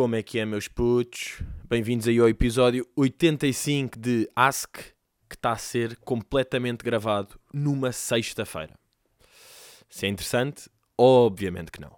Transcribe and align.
Como 0.00 0.16
é 0.16 0.22
que 0.22 0.38
é, 0.38 0.46
meus 0.46 0.66
putos? 0.66 1.42
Bem-vindos 1.68 2.08
aí 2.08 2.18
ao 2.18 2.26
episódio 2.26 2.88
85 2.96 3.98
de 3.98 4.26
Ask, 4.34 4.78
que 5.28 5.34
está 5.34 5.52
a 5.52 5.58
ser 5.58 5.94
completamente 5.98 6.82
gravado 6.82 7.38
numa 7.52 7.92
sexta-feira. 7.92 8.72
Se 9.90 10.06
é 10.06 10.08
interessante, 10.08 10.70
obviamente 10.96 11.70
que 11.70 11.82
não. 11.82 11.94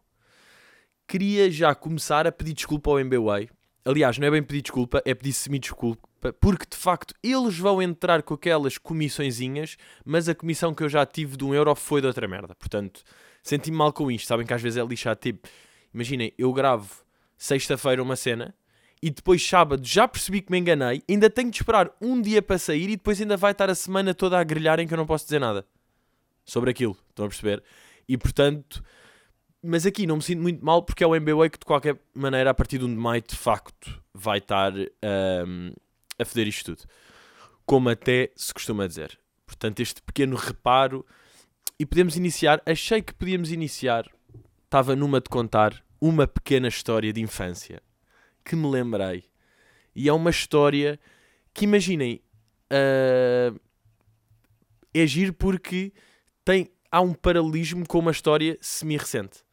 Queria 1.06 1.48
já 1.48 1.76
começar 1.76 2.26
a 2.26 2.32
pedir 2.32 2.54
desculpa 2.54 2.90
ao 2.90 2.98
MBWay. 2.98 3.48
Aliás, 3.84 4.18
não 4.18 4.26
é 4.26 4.32
bem 4.32 4.42
pedir 4.42 4.62
desculpa, 4.62 5.00
é 5.04 5.14
pedir 5.14 5.32
semi-desculpa, 5.32 6.32
porque 6.40 6.66
de 6.68 6.76
facto 6.76 7.14
eles 7.22 7.56
vão 7.56 7.80
entrar 7.80 8.24
com 8.24 8.34
aquelas 8.34 8.78
comissõezinhas, 8.78 9.76
mas 10.04 10.28
a 10.28 10.34
comissão 10.34 10.74
que 10.74 10.82
eu 10.82 10.88
já 10.88 11.06
tive 11.06 11.36
de 11.36 11.44
um 11.44 11.54
euro 11.54 11.72
foi 11.76 12.00
de 12.00 12.08
outra 12.08 12.26
merda. 12.26 12.52
Portanto, 12.56 13.04
senti-me 13.44 13.76
mal 13.76 13.92
com 13.92 14.10
isto. 14.10 14.26
Sabem 14.26 14.44
que 14.44 14.52
às 14.52 14.60
vezes 14.60 14.76
é 14.76 14.84
lixado, 14.84 15.20
tipo, 15.20 15.48
imaginem, 15.94 16.34
eu 16.36 16.52
gravo 16.52 17.01
sexta-feira 17.42 18.00
uma 18.00 18.14
cena 18.14 18.54
e 19.02 19.10
depois 19.10 19.44
sábado 19.44 19.84
já 19.84 20.06
percebi 20.06 20.40
que 20.40 20.52
me 20.52 20.58
enganei, 20.58 21.02
ainda 21.10 21.28
tenho 21.28 21.50
de 21.50 21.56
esperar 21.56 21.90
um 22.00 22.22
dia 22.22 22.40
para 22.40 22.56
sair 22.56 22.84
e 22.84 22.96
depois 22.96 23.20
ainda 23.20 23.36
vai 23.36 23.50
estar 23.50 23.68
a 23.68 23.74
semana 23.74 24.14
toda 24.14 24.38
a 24.38 24.44
grelhar 24.44 24.78
em 24.78 24.86
que 24.86 24.94
eu 24.94 24.96
não 24.96 25.06
posso 25.06 25.24
dizer 25.24 25.40
nada 25.40 25.66
sobre 26.44 26.70
aquilo. 26.70 26.96
Estão 27.10 27.24
a 27.24 27.28
perceber? 27.28 27.60
E 28.08 28.16
portanto, 28.16 28.80
mas 29.60 29.84
aqui 29.84 30.06
não 30.06 30.16
me 30.16 30.22
sinto 30.22 30.40
muito 30.40 30.64
mal 30.64 30.84
porque 30.84 31.02
é 31.02 31.06
o 31.06 31.20
MBA 31.20 31.50
que 31.50 31.58
de 31.58 31.64
qualquer 31.64 31.98
maneira 32.14 32.50
a 32.50 32.54
partir 32.54 32.78
de 32.78 32.84
1 32.84 32.88
de 32.88 32.94
maio 32.94 33.22
de 33.22 33.34
facto 33.34 34.00
vai 34.14 34.38
estar 34.38 34.72
um, 34.72 35.72
a 36.16 36.24
foder 36.24 36.46
isto 36.46 36.76
tudo. 36.76 36.88
Como 37.66 37.88
até 37.88 38.30
se 38.36 38.54
costuma 38.54 38.86
dizer. 38.86 39.18
Portanto, 39.44 39.80
este 39.80 40.00
pequeno 40.00 40.36
reparo 40.36 41.04
e 41.76 41.84
podemos 41.84 42.16
iniciar. 42.16 42.62
Achei 42.64 43.02
que 43.02 43.12
podíamos 43.12 43.50
iniciar. 43.50 44.08
Estava 44.64 44.94
numa 44.94 45.20
de 45.20 45.28
contar 45.28 45.82
uma 46.02 46.26
pequena 46.26 46.66
história 46.66 47.12
de 47.12 47.20
infância 47.20 47.80
que 48.44 48.56
me 48.56 48.68
lembrei. 48.68 49.22
E 49.94 50.08
é 50.08 50.12
uma 50.12 50.30
história 50.30 50.98
que, 51.54 51.64
imaginem, 51.64 52.20
uh, 52.72 53.60
é 54.92 55.06
giro 55.06 55.32
porque 55.32 55.92
tem, 56.44 56.72
há 56.90 57.00
um 57.00 57.14
paralelismo 57.14 57.86
com 57.86 58.00
uma 58.00 58.10
história 58.10 58.58
semi-recente. 58.60 59.44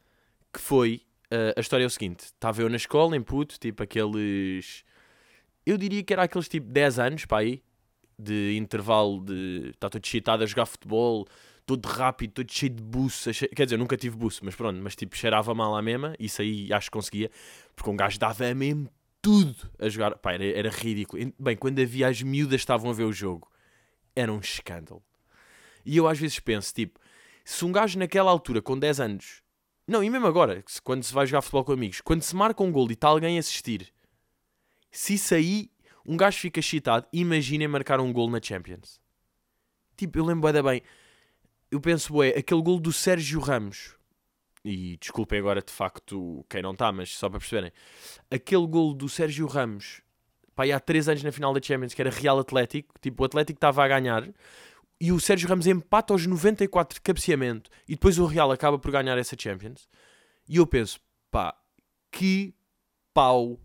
Que 0.52 0.58
foi, 0.58 1.02
uh, 1.26 1.54
a 1.56 1.60
história 1.60 1.84
é 1.84 1.86
o 1.86 1.90
seguinte, 1.90 2.24
estava 2.24 2.62
eu 2.62 2.68
na 2.68 2.76
escola, 2.76 3.16
em 3.16 3.22
puto, 3.22 3.56
tipo 3.56 3.84
aqueles... 3.84 4.84
Eu 5.64 5.78
diria 5.78 6.02
que 6.02 6.12
era 6.12 6.24
aqueles 6.24 6.48
tipo 6.48 6.66
10 6.66 6.98
anos, 6.98 7.26
pá 7.26 7.38
aí, 7.38 7.62
de 8.18 8.56
intervalo 8.56 9.20
de... 9.20 9.70
Está 9.72 9.88
todo 9.88 10.04
excitado 10.04 10.42
a 10.42 10.46
jogar 10.46 10.66
futebol, 10.66 11.28
todo 11.76 11.86
rápido, 11.86 12.32
todo 12.32 12.52
cheio 12.52 12.72
de 12.72 12.82
buço. 12.82 13.30
Quer 13.54 13.64
dizer, 13.64 13.76
nunca 13.76 13.96
tive 13.96 14.16
buço, 14.16 14.44
mas 14.44 14.56
pronto, 14.56 14.80
mas 14.82 14.96
tipo, 14.96 15.16
cheirava 15.16 15.54
mal 15.54 15.76
à 15.76 15.82
mesma. 15.82 16.14
Isso 16.18 16.42
aí 16.42 16.72
acho 16.72 16.90
que 16.90 16.92
conseguia, 16.92 17.30
porque 17.76 17.88
um 17.88 17.96
gajo 17.96 18.18
dava 18.18 18.52
mesmo 18.54 18.88
tudo 19.22 19.54
a 19.78 19.88
jogar. 19.88 20.16
Pá, 20.18 20.32
era, 20.32 20.44
era 20.44 20.70
ridículo. 20.70 21.32
Bem, 21.38 21.56
quando 21.56 21.80
havia 21.80 22.08
as 22.08 22.20
miúdas 22.22 22.60
estavam 22.60 22.90
a 22.90 22.94
ver 22.94 23.04
o 23.04 23.12
jogo, 23.12 23.48
era 24.16 24.32
um 24.32 24.40
escândalo. 24.40 25.02
E 25.84 25.96
eu 25.96 26.08
às 26.08 26.18
vezes 26.18 26.40
penso, 26.40 26.74
tipo, 26.74 26.98
se 27.44 27.64
um 27.64 27.72
gajo 27.72 27.98
naquela 27.98 28.30
altura, 28.30 28.60
com 28.60 28.78
10 28.78 29.00
anos, 29.00 29.42
não, 29.86 30.02
e 30.02 30.10
mesmo 30.10 30.26
agora, 30.26 30.62
quando 30.82 31.04
se 31.04 31.12
vai 31.12 31.26
jogar 31.26 31.42
futebol 31.42 31.64
com 31.64 31.72
amigos, 31.72 32.00
quando 32.00 32.22
se 32.22 32.34
marca 32.34 32.62
um 32.62 32.72
gol 32.72 32.88
e 32.90 32.94
está 32.94 33.08
alguém 33.08 33.36
a 33.36 33.40
assistir, 33.40 33.92
se 34.90 35.14
isso 35.14 35.34
aí 35.34 35.70
um 36.04 36.16
gajo 36.16 36.38
fica 36.38 36.60
excitado, 36.60 37.06
imaginem 37.12 37.68
marcar 37.68 38.00
um 38.00 38.12
gol 38.12 38.28
na 38.28 38.40
Champions. 38.42 39.00
Tipo, 39.96 40.18
eu 40.18 40.24
lembro 40.24 40.50
bem, 40.62 40.82
eu 41.70 41.80
penso, 41.80 42.22
é 42.22 42.30
aquele 42.30 42.62
gol 42.62 42.80
do 42.80 42.92
Sérgio 42.92 43.40
Ramos, 43.40 43.94
e 44.64 44.96
desculpem 44.98 45.38
agora 45.38 45.62
de 45.62 45.72
facto 45.72 46.44
quem 46.48 46.62
não 46.62 46.72
está, 46.72 46.90
mas 46.92 47.16
só 47.16 47.28
para 47.28 47.38
perceberem, 47.38 47.72
aquele 48.30 48.66
gol 48.66 48.92
do 48.92 49.08
Sérgio 49.08 49.46
Ramos, 49.46 50.02
pá, 50.54 50.64
há 50.64 50.80
3 50.80 51.08
anos 51.08 51.22
na 51.22 51.32
final 51.32 51.54
da 51.54 51.62
Champions, 51.62 51.94
que 51.94 52.02
era 52.02 52.10
Real 52.10 52.38
Atlético, 52.38 52.94
tipo, 53.00 53.22
o 53.22 53.26
Atlético 53.26 53.56
estava 53.56 53.84
a 53.84 53.88
ganhar, 53.88 54.28
e 55.00 55.12
o 55.12 55.20
Sérgio 55.20 55.48
Ramos 55.48 55.66
empata 55.66 56.12
aos 56.12 56.26
94 56.26 56.96
de 56.96 57.00
cabeceamento, 57.00 57.70
e 57.88 57.92
depois 57.92 58.18
o 58.18 58.26
Real 58.26 58.50
acaba 58.50 58.78
por 58.78 58.90
ganhar 58.90 59.16
essa 59.16 59.36
Champions, 59.38 59.88
e 60.48 60.56
eu 60.56 60.66
penso, 60.66 61.00
pá, 61.30 61.56
que 62.10 62.54
pau 63.14 63.58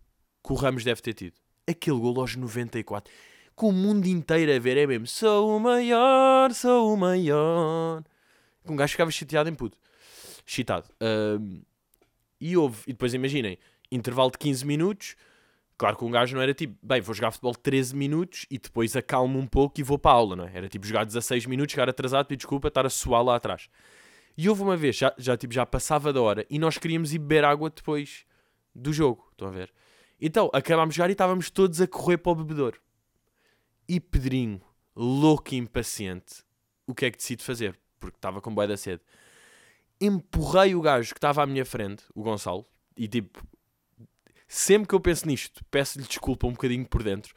que 0.44 0.54
o 0.54 0.56
Ramos 0.56 0.84
deve 0.84 1.02
ter 1.02 1.14
tido. 1.14 1.36
Aquele 1.68 2.00
gol 2.00 2.20
aos 2.20 2.36
94 2.36 3.12
com 3.56 3.70
o 3.70 3.74
mundo 3.74 4.06
inteiro 4.06 4.54
a 4.54 4.60
ver, 4.60 4.78
é 4.78 4.86
mesmo, 4.86 5.08
sou 5.08 5.56
o 5.56 5.60
maior, 5.60 6.54
sou 6.54 6.94
o 6.94 6.98
maior. 6.98 8.04
Com 8.66 8.74
um 8.74 8.76
gajo 8.76 8.92
ficava 8.92 9.10
chateado 9.10 9.50
em 9.50 9.56
puto. 9.56 9.78
Chitado. 10.46 10.88
Um, 11.02 11.62
e 12.40 12.58
houve, 12.58 12.82
e 12.86 12.92
depois 12.92 13.14
imaginem, 13.14 13.58
intervalo 13.92 14.30
de 14.30 14.38
15 14.38 14.66
minutos, 14.66 15.16
claro 15.78 15.96
que 15.96 16.04
um 16.04 16.12
gajo 16.12 16.36
não 16.36 16.42
era 16.42 16.54
tipo, 16.54 16.76
bem, 16.84 17.00
vou 17.00 17.16
jogar 17.16 17.32
futebol 17.32 17.56
13 17.56 17.96
minutos 17.96 18.46
e 18.52 18.58
depois 18.58 18.96
acalmo 18.96 19.40
um 19.40 19.48
pouco 19.48 19.80
e 19.80 19.84
vou 19.84 19.98
para 19.98 20.12
a 20.12 20.16
aula, 20.16 20.36
não 20.36 20.48
é? 20.48 20.52
Era 20.54 20.68
tipo 20.68 20.86
jogar 20.86 21.06
16 21.06 21.46
minutos, 21.46 21.72
chegar 21.72 21.88
atrasado, 21.88 22.26
pedir 22.28 22.38
desculpa, 22.38 22.68
estar 22.68 22.86
a 22.86 22.90
suar 22.90 23.24
lá 23.24 23.36
atrás. 23.38 23.70
E 24.38 24.50
houve 24.50 24.64
uma 24.64 24.76
vez, 24.76 24.98
já, 24.98 25.14
já, 25.18 25.38
tipo, 25.38 25.54
já 25.54 25.66
passava 25.66 26.12
da 26.12 26.22
hora 26.22 26.46
e 26.50 26.60
nós 26.60 26.78
queríamos 26.78 27.14
ir 27.14 27.20
beber 27.20 27.46
água 27.46 27.70
depois 27.70 28.26
do 28.74 28.92
jogo, 28.92 29.26
estão 29.32 29.48
a 29.48 29.52
ver? 29.52 29.72
Então, 30.20 30.50
acabámos 30.54 30.94
de 30.94 30.98
jogar 30.98 31.10
e 31.10 31.14
estávamos 31.14 31.50
todos 31.50 31.80
a 31.80 31.88
correr 31.88 32.18
para 32.18 32.34
o 32.34 32.36
bebedouro. 32.36 32.85
E 33.88 34.00
Pedrinho, 34.00 34.62
louco 34.96 35.54
e 35.54 35.58
impaciente, 35.58 36.44
o 36.88 36.96
que 36.96 37.06
é 37.06 37.12
que 37.12 37.18
decide 37.18 37.44
fazer? 37.44 37.78
Porque 38.00 38.18
estava 38.18 38.42
com 38.42 38.54
boia 38.54 38.68
da 38.68 38.78
sede. 38.78 39.02
Empurrei 40.00 40.76
o 40.76 40.82
gajo 40.82 41.14
que 41.14 41.18
estava 41.18 41.44
à 41.44 41.46
minha 41.46 41.66
frente, 41.66 42.04
o 42.14 42.24
Gonçalo, 42.24 42.66
e 42.98 43.08
tipo, 43.08 43.46
sempre 44.48 44.88
que 44.88 44.96
eu 44.96 45.00
penso 45.00 45.28
nisto, 45.28 45.64
peço-lhe 45.70 46.06
desculpa 46.06 46.48
um 46.48 46.52
bocadinho 46.52 46.86
por 46.86 47.04
dentro. 47.04 47.34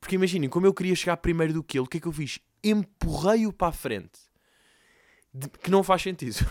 Porque 0.00 0.14
imaginem, 0.14 0.48
como 0.48 0.66
eu 0.66 0.74
queria 0.74 0.94
chegar 0.94 1.16
primeiro 1.16 1.52
do 1.52 1.62
que 1.62 1.78
ele, 1.78 1.84
o 1.84 1.88
que 1.88 1.98
é 1.98 2.00
que 2.00 2.06
eu 2.06 2.12
fiz? 2.12 2.38
Empurrei-o 2.62 3.52
para 3.52 3.68
a 3.68 3.72
frente. 3.72 4.20
De, 5.34 5.48
que 5.48 5.70
não 5.70 5.82
faz 5.82 6.02
sentido. 6.02 6.36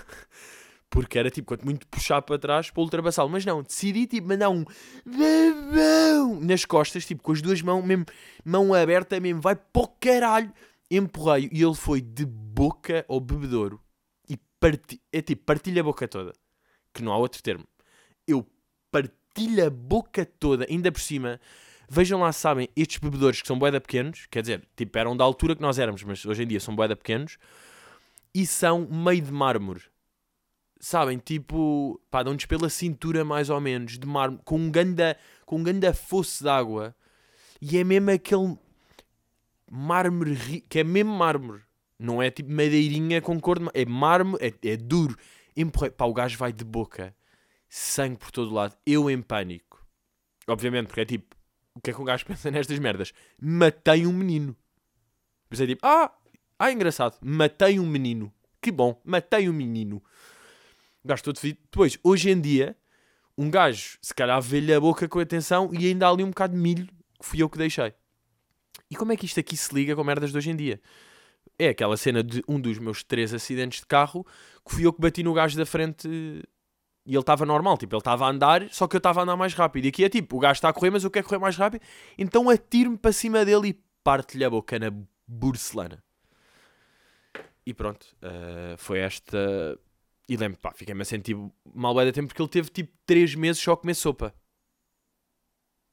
Porque 0.89 1.19
era 1.19 1.29
tipo, 1.29 1.47
quanto 1.47 1.65
muito 1.65 1.85
puxar 1.87 2.21
para 2.21 2.39
trás 2.39 2.69
para 2.71 2.81
ultrapassá-lo. 2.81 3.29
Mas 3.29 3.45
não, 3.45 3.61
decidi 3.61 4.07
tipo 4.07 4.27
mandar 4.27 4.49
um 4.49 4.63
babão 5.05 6.39
nas 6.41 6.65
costas, 6.65 7.05
tipo 7.05 7.21
com 7.21 7.31
as 7.33 7.41
duas 7.41 7.61
mãos, 7.61 7.83
mesmo 7.83 8.05
mão 8.43 8.73
aberta, 8.73 9.19
mesmo 9.19 9.41
vai 9.41 9.55
para 9.55 9.81
o 9.81 9.87
caralho. 9.87 10.51
Empurrei 10.89 11.49
e 11.51 11.61
ele 11.61 11.75
foi 11.75 11.99
de 11.99 12.25
boca 12.25 13.05
ao 13.09 13.19
bebedouro 13.19 13.81
e 14.29 14.37
parti, 14.59 15.01
é 15.11 15.21
tipo, 15.21 15.43
partilha 15.43 15.81
a 15.81 15.83
boca 15.83 16.07
toda. 16.07 16.33
Que 16.93 17.03
não 17.03 17.11
há 17.11 17.17
outro 17.17 17.43
termo. 17.43 17.65
Eu 18.25 18.47
partilho 18.89 19.65
a 19.65 19.69
boca 19.69 20.25
toda, 20.25 20.65
ainda 20.69 20.91
por 20.91 21.01
cima. 21.01 21.39
Vejam 21.89 22.19
lá, 22.19 22.31
sabem, 22.31 22.69
estes 22.75 22.97
bebedores 22.97 23.41
que 23.41 23.47
são 23.47 23.59
boeda 23.59 23.79
pequenos, 23.79 24.25
quer 24.29 24.41
dizer, 24.41 24.67
tipo, 24.75 24.97
eram 24.97 25.15
da 25.15 25.23
altura 25.23 25.55
que 25.55 25.61
nós 25.61 25.79
éramos, 25.79 26.03
mas 26.03 26.25
hoje 26.25 26.43
em 26.43 26.47
dia 26.47 26.59
são 26.59 26.75
boeda 26.75 26.95
pequenos, 26.95 27.37
e 28.33 28.45
são 28.45 28.87
meio 28.89 29.21
de 29.21 29.31
mármore 29.31 29.83
sabem, 30.79 31.17
tipo, 31.17 31.99
pá, 32.09 32.23
dão-nos 32.23 32.45
pela 32.45 32.69
cintura 32.69 33.23
mais 33.23 33.49
ou 33.49 33.59
menos, 33.59 33.97
de 33.97 34.05
mármore, 34.05 34.41
com 34.43 34.57
um 34.57 34.71
ganda, 34.71 35.17
com 35.45 35.57
um 35.57 35.63
ganda 35.63 35.93
fosse 35.93 36.43
de 36.43 36.49
água, 36.49 36.95
e 37.61 37.77
é 37.77 37.83
mesmo 37.83 38.11
aquele 38.11 38.57
mármore, 39.69 40.61
que 40.69 40.79
é 40.79 40.83
mesmo 40.83 41.11
mármore, 41.11 41.61
não 41.99 42.21
é 42.21 42.29
tipo 42.29 42.51
madeirinha 42.51 43.21
com 43.21 43.39
cor 43.39 43.59
de 43.59 43.69
é 43.73 43.85
mármore, 43.85 44.43
é, 44.45 44.69
é 44.69 44.77
duro, 44.77 45.17
empurrei, 45.55 45.89
pá, 45.89 46.05
o 46.05 46.13
gajo 46.13 46.37
vai 46.37 46.53
de 46.53 46.63
boca, 46.63 47.15
sangue 47.67 48.17
por 48.17 48.31
todo 48.31 48.53
lado, 48.53 48.75
eu 48.85 49.09
em 49.09 49.21
pânico, 49.21 49.85
obviamente, 50.47 50.87
porque 50.87 51.01
é 51.01 51.05
tipo, 51.05 51.35
o 51.75 51.81
que 51.81 51.91
é 51.91 51.93
que 51.93 52.01
um 52.01 52.05
gajo 52.05 52.25
pensa 52.27 52.49
nestas 52.51 52.79
merdas? 52.79 53.13
Matei 53.39 54.05
um 54.07 54.13
menino. 54.13 54.55
Pensei 55.49 55.67
tipo, 55.67 55.85
ah, 55.85 56.11
ah, 56.59 56.71
engraçado, 56.71 57.17
matei 57.21 57.79
um 57.79 57.85
menino. 57.85 58.33
Que 58.59 58.71
bom, 58.71 58.99
matei 59.05 59.47
um 59.47 59.53
menino 59.53 60.03
gajo 61.03 61.23
todo 61.23 61.39
fedido. 61.39 61.59
Depois, 61.63 61.97
hoje 62.03 62.29
em 62.29 62.39
dia, 62.39 62.75
um 63.37 63.49
gajo, 63.49 63.97
se 64.01 64.13
calhar, 64.13 64.41
vê-lhe 64.41 64.73
a 64.73 64.79
boca 64.79 65.07
com 65.07 65.19
atenção 65.19 65.69
e 65.73 65.87
ainda 65.87 66.07
há 66.07 66.09
ali 66.09 66.23
um 66.23 66.29
bocado 66.29 66.53
de 66.53 66.59
milho 66.59 66.87
que 67.19 67.25
fui 67.25 67.41
eu 67.41 67.49
que 67.49 67.57
deixei. 67.57 67.93
E 68.89 68.95
como 68.95 69.11
é 69.11 69.17
que 69.17 69.25
isto 69.25 69.39
aqui 69.39 69.55
se 69.55 69.73
liga 69.73 69.95
com 69.95 70.03
merdas 70.03 70.31
de 70.31 70.37
hoje 70.37 70.49
em 70.49 70.55
dia? 70.55 70.81
É 71.59 71.69
aquela 71.69 71.97
cena 71.97 72.23
de 72.23 72.43
um 72.47 72.59
dos 72.59 72.77
meus 72.79 73.03
três 73.03 73.33
acidentes 73.33 73.79
de 73.79 73.85
carro 73.85 74.25
que 74.65 74.73
fui 74.73 74.85
eu 74.85 74.93
que 74.93 75.01
bati 75.01 75.23
no 75.23 75.33
gajo 75.33 75.57
da 75.57 75.65
frente 75.65 76.07
e 76.07 77.11
ele 77.11 77.19
estava 77.19 77.45
normal, 77.45 77.77
tipo, 77.77 77.95
ele 77.95 78.01
estava 78.01 78.25
a 78.25 78.29
andar, 78.29 78.67
só 78.69 78.85
que 78.85 78.95
eu 78.95 78.99
estava 78.99 79.21
a 79.21 79.23
andar 79.23 79.37
mais 79.37 79.53
rápido. 79.53 79.85
E 79.85 79.87
aqui 79.87 80.03
é 80.03 80.09
tipo, 80.09 80.35
o 80.35 80.39
gajo 80.39 80.57
está 80.57 80.67
a 80.67 80.73
correr, 80.73 80.91
mas 80.91 81.05
eu 81.05 81.09
quero 81.09 81.25
correr 81.25 81.39
mais 81.39 81.55
rápido, 81.55 81.81
então 82.17 82.49
atiro-me 82.49 82.97
para 82.97 83.13
cima 83.13 83.45
dele 83.45 83.69
e 83.69 83.73
parte-lhe 84.03 84.43
a 84.43 84.49
boca 84.49 84.77
na 84.77 84.91
burcelana. 85.25 86.03
E 87.65 87.73
pronto, 87.73 88.05
uh, 88.21 88.77
foi 88.77 88.99
esta 88.99 89.79
e 90.27 90.35
lembro, 90.35 90.59
pá, 90.59 90.73
fiquei-me 90.73 91.01
a 91.01 91.05
sentir 91.05 91.37
mal 91.73 91.95
bem 91.95 92.05
da 92.05 92.11
tempo 92.11 92.27
porque 92.27 92.41
ele 92.41 92.49
teve 92.49 92.69
tipo 92.69 92.93
3 93.05 93.35
meses 93.35 93.61
só 93.61 93.73
a 93.73 93.77
comer 93.77 93.95
sopa. 93.95 94.33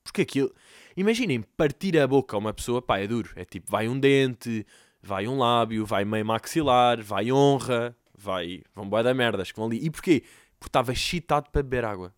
Porque 0.02 0.22
aquilo. 0.22 0.52
Imaginem, 0.96 1.42
partir 1.42 1.98
a 1.98 2.06
boca 2.06 2.36
a 2.36 2.38
uma 2.38 2.52
pessoa, 2.52 2.82
pá, 2.82 2.98
é 2.98 3.06
duro. 3.06 3.32
É 3.36 3.44
tipo, 3.44 3.70
vai 3.70 3.88
um 3.88 3.98
dente, 3.98 4.66
vai 5.02 5.26
um 5.26 5.38
lábio, 5.38 5.86
vai 5.86 6.04
meio 6.04 6.26
maxilar, 6.26 7.02
vai 7.02 7.32
honra, 7.32 7.96
vai. 8.16 8.62
Vão 8.74 8.88
boia 8.88 9.04
da 9.04 9.14
merdas 9.14 9.50
que 9.50 9.56
vão 9.58 9.66
ali. 9.66 9.84
E 9.84 9.90
porquê? 9.90 10.24
Porque 10.58 10.68
estava 10.68 10.92
excitado 10.92 11.50
para 11.50 11.62
beber 11.62 11.84
água. 11.84 12.14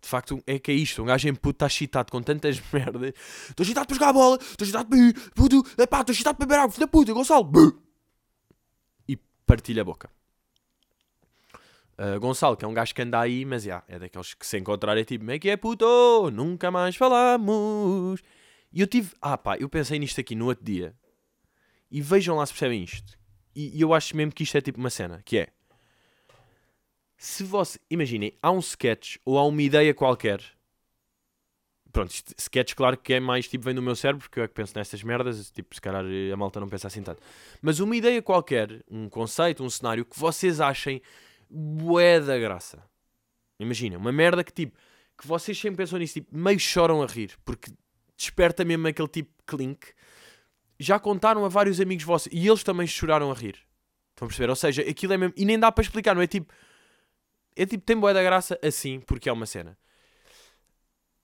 De 0.00 0.08
facto, 0.08 0.42
é 0.46 0.58
que 0.58 0.72
é 0.72 0.74
isto. 0.74 1.00
Um 1.00 1.06
gajo 1.06 1.28
em 1.28 1.34
puto 1.34 1.56
está 1.56 1.66
excitado 1.66 2.10
com 2.10 2.20
tantas 2.22 2.60
merdas. 2.72 3.12
Estou 3.48 3.64
excitado 3.64 3.86
para 3.86 3.94
jogar 3.94 4.08
a 4.08 4.12
bola. 4.12 4.38
Estou 4.40 4.64
excitado 4.64 4.88
para 4.88 4.98
ir. 4.98 5.14
Puto. 5.30 5.62
Epá, 5.80 6.00
estou 6.00 6.12
excitado 6.12 6.36
para 6.38 6.46
beber 6.46 6.58
água. 6.58 6.72
Filho 6.72 6.86
da 6.86 6.90
puta, 6.90 7.12
Gonçalo. 7.12 7.50
E 9.06 9.16
partilha 9.46 9.82
a 9.82 9.84
boca. 9.84 10.10
Uh, 11.98 12.18
Gonçalo, 12.18 12.56
que 12.56 12.64
é 12.64 12.68
um 12.68 12.74
gajo 12.74 12.94
que 12.94 13.02
anda 13.02 13.20
aí, 13.20 13.44
mas 13.44 13.64
já, 13.64 13.82
é 13.86 13.98
daqueles 13.98 14.34
que 14.34 14.46
se 14.46 14.58
encontrar 14.58 14.96
é 14.96 15.04
tipo, 15.04 15.24
como 15.24 15.30
é 15.30 15.38
que 15.38 15.50
é 15.50 15.56
puto? 15.56 16.30
Nunca 16.32 16.70
mais 16.70 16.96
falamos. 16.96 18.20
E 18.72 18.80
eu 18.80 18.86
tive, 18.86 19.12
ah 19.20 19.36
pá, 19.36 19.56
eu 19.58 19.68
pensei 19.68 19.98
nisto 19.98 20.20
aqui 20.20 20.34
no 20.34 20.46
outro 20.46 20.64
dia. 20.64 20.94
E 21.90 22.00
vejam 22.00 22.36
lá 22.36 22.46
se 22.46 22.52
percebem 22.52 22.82
isto. 22.82 23.18
E, 23.54 23.76
e 23.76 23.80
eu 23.82 23.92
acho 23.92 24.16
mesmo 24.16 24.32
que 24.32 24.42
isto 24.42 24.56
é 24.56 24.60
tipo 24.60 24.78
uma 24.78 24.90
cena, 24.90 25.20
que 25.24 25.38
é 25.38 25.48
se 27.22 27.44
você. 27.44 27.78
Imaginem, 27.88 28.36
há 28.42 28.50
um 28.50 28.58
sketch 28.58 29.16
ou 29.24 29.38
há 29.38 29.44
uma 29.46 29.62
ideia 29.62 29.94
qualquer. 29.94 30.42
Pronto, 31.92 32.12
sketch, 32.36 32.74
claro 32.74 32.96
que 32.96 33.12
é 33.12 33.20
mais 33.20 33.46
tipo, 33.46 33.64
vem 33.64 33.74
do 33.74 33.80
meu 33.80 33.94
cérebro, 33.94 34.22
porque 34.22 34.40
eu 34.40 34.44
é 34.44 34.48
que 34.48 34.54
penso 34.54 34.72
nestas 34.74 35.04
merdas. 35.04 35.48
Tipo, 35.52 35.72
se 35.72 35.80
calhar 35.80 36.04
a 36.04 36.36
malta 36.36 36.58
não 36.58 36.68
pensa 36.68 36.88
assim 36.88 37.00
tanto. 37.00 37.22
Mas 37.60 37.78
uma 37.78 37.94
ideia 37.94 38.20
qualquer, 38.20 38.82
um 38.90 39.08
conceito, 39.08 39.62
um 39.62 39.70
cenário 39.70 40.04
que 40.04 40.18
vocês 40.18 40.60
achem 40.60 41.00
bué 41.52 42.20
da 42.20 42.38
graça. 42.38 42.82
Imagina, 43.58 43.98
uma 43.98 44.12
merda 44.12 44.42
que 44.42 44.52
tipo, 44.52 44.76
que 45.16 45.26
vocês 45.26 45.58
sempre 45.58 45.78
pensam 45.78 45.98
nisso, 45.98 46.14
tipo, 46.14 46.36
meio 46.36 46.58
choram 46.58 47.02
a 47.02 47.06
rir, 47.06 47.36
porque 47.44 47.70
desperta 48.16 48.64
mesmo 48.64 48.88
aquele 48.88 49.08
tipo 49.08 49.30
clink. 49.46 49.92
Já 50.78 50.98
contaram 50.98 51.44
a 51.44 51.48
vários 51.48 51.80
amigos 51.80 52.04
vossos 52.04 52.32
e 52.32 52.46
eles 52.46 52.62
também 52.62 52.86
choraram 52.86 53.30
a 53.30 53.34
rir. 53.34 53.56
Estão 54.10 54.26
a 54.26 54.28
perceber? 54.28 54.50
Ou 54.50 54.56
seja, 54.56 54.82
aquilo 54.82 55.12
é 55.12 55.18
mesmo. 55.18 55.34
E 55.36 55.44
nem 55.44 55.58
dá 55.58 55.70
para 55.70 55.82
explicar, 55.82 56.14
não 56.14 56.22
é 56.22 56.26
tipo 56.26 56.52
é 57.54 57.66
tipo, 57.66 57.84
tem 57.84 57.96
boa 57.96 58.14
da 58.14 58.22
graça 58.22 58.58
assim, 58.62 59.00
porque 59.00 59.28
é 59.28 59.32
uma 59.32 59.46
cena. 59.46 59.78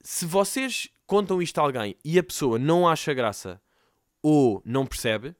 Se 0.01 0.25
vocês 0.25 0.87
contam 1.05 1.41
isto 1.41 1.57
a 1.59 1.63
alguém 1.63 1.95
e 2.03 2.17
a 2.19 2.23
pessoa 2.23 2.57
não 2.57 2.87
acha 2.87 3.13
graça 3.13 3.61
ou 4.21 4.61
não 4.63 4.85
percebe, 4.85 5.35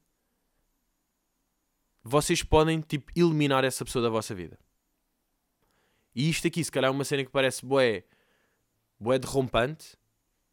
vocês 2.02 2.42
podem, 2.42 2.80
tipo, 2.80 3.10
eliminar 3.14 3.64
essa 3.64 3.84
pessoa 3.84 4.02
da 4.02 4.08
vossa 4.08 4.34
vida. 4.34 4.58
E 6.14 6.28
isto 6.28 6.46
aqui, 6.46 6.62
se 6.62 6.70
calhar, 6.72 6.90
é 6.90 6.92
uma 6.92 7.04
cena 7.04 7.24
que 7.24 7.30
parece 7.30 7.64
boé, 7.64 8.04
boé 8.98 9.18
derrompante 9.18 9.96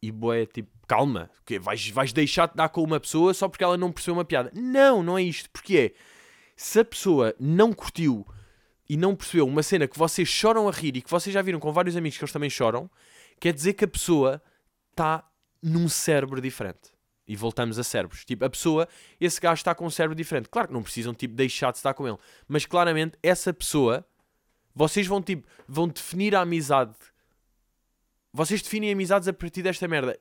e 0.00 0.12
boé, 0.12 0.46
tipo, 0.46 0.70
calma, 0.86 1.30
que 1.44 1.58
vais, 1.58 1.88
vais 1.90 2.12
deixar 2.12 2.46
de 2.48 2.54
dar 2.54 2.68
com 2.68 2.82
uma 2.82 3.00
pessoa 3.00 3.34
só 3.34 3.48
porque 3.48 3.64
ela 3.64 3.76
não 3.76 3.92
percebeu 3.92 4.14
uma 4.14 4.24
piada. 4.24 4.50
Não, 4.54 5.02
não 5.02 5.18
é 5.18 5.22
isto. 5.22 5.50
Porque 5.50 5.78
é, 5.78 5.92
se 6.56 6.80
a 6.80 6.84
pessoa 6.84 7.34
não 7.38 7.72
curtiu 7.72 8.26
e 8.88 8.96
não 8.96 9.14
percebeu 9.14 9.46
uma 9.46 9.62
cena 9.62 9.86
que 9.86 9.98
vocês 9.98 10.28
choram 10.28 10.68
a 10.68 10.72
rir 10.72 10.96
e 10.96 11.02
que 11.02 11.10
vocês 11.10 11.32
já 11.32 11.42
viram 11.42 11.60
com 11.60 11.72
vários 11.72 11.96
amigos 11.96 12.16
que 12.16 12.24
eles 12.24 12.32
também 12.32 12.48
choram, 12.48 12.90
quer 13.40 13.52
dizer 13.52 13.74
que 13.74 13.84
a 13.84 13.88
pessoa 13.88 14.42
está 14.90 15.28
num 15.62 15.88
cérebro 15.88 16.40
diferente. 16.40 16.92
E 17.26 17.36
voltamos 17.36 17.78
a 17.78 17.84
cérebros. 17.84 18.24
Tipo, 18.24 18.46
a 18.46 18.50
pessoa, 18.50 18.88
esse 19.20 19.38
gajo 19.38 19.60
está 19.60 19.74
com 19.74 19.84
um 19.84 19.90
cérebro 19.90 20.16
diferente. 20.16 20.48
Claro 20.48 20.68
que 20.68 20.74
não 20.74 20.82
precisam, 20.82 21.12
tipo, 21.12 21.34
deixar 21.34 21.70
de 21.72 21.76
estar 21.76 21.92
com 21.92 22.08
ele. 22.08 22.16
Mas 22.46 22.64
claramente, 22.64 23.18
essa 23.22 23.52
pessoa, 23.52 24.06
vocês 24.78 25.08
vão, 25.08 25.20
tipo, 25.20 25.44
vão 25.66 25.88
definir 25.88 26.36
a 26.36 26.40
amizade. 26.40 26.94
Vocês 28.32 28.62
definem 28.62 28.92
amizades 28.92 29.26
a 29.26 29.32
partir 29.32 29.60
desta 29.60 29.88
merda. 29.88 30.16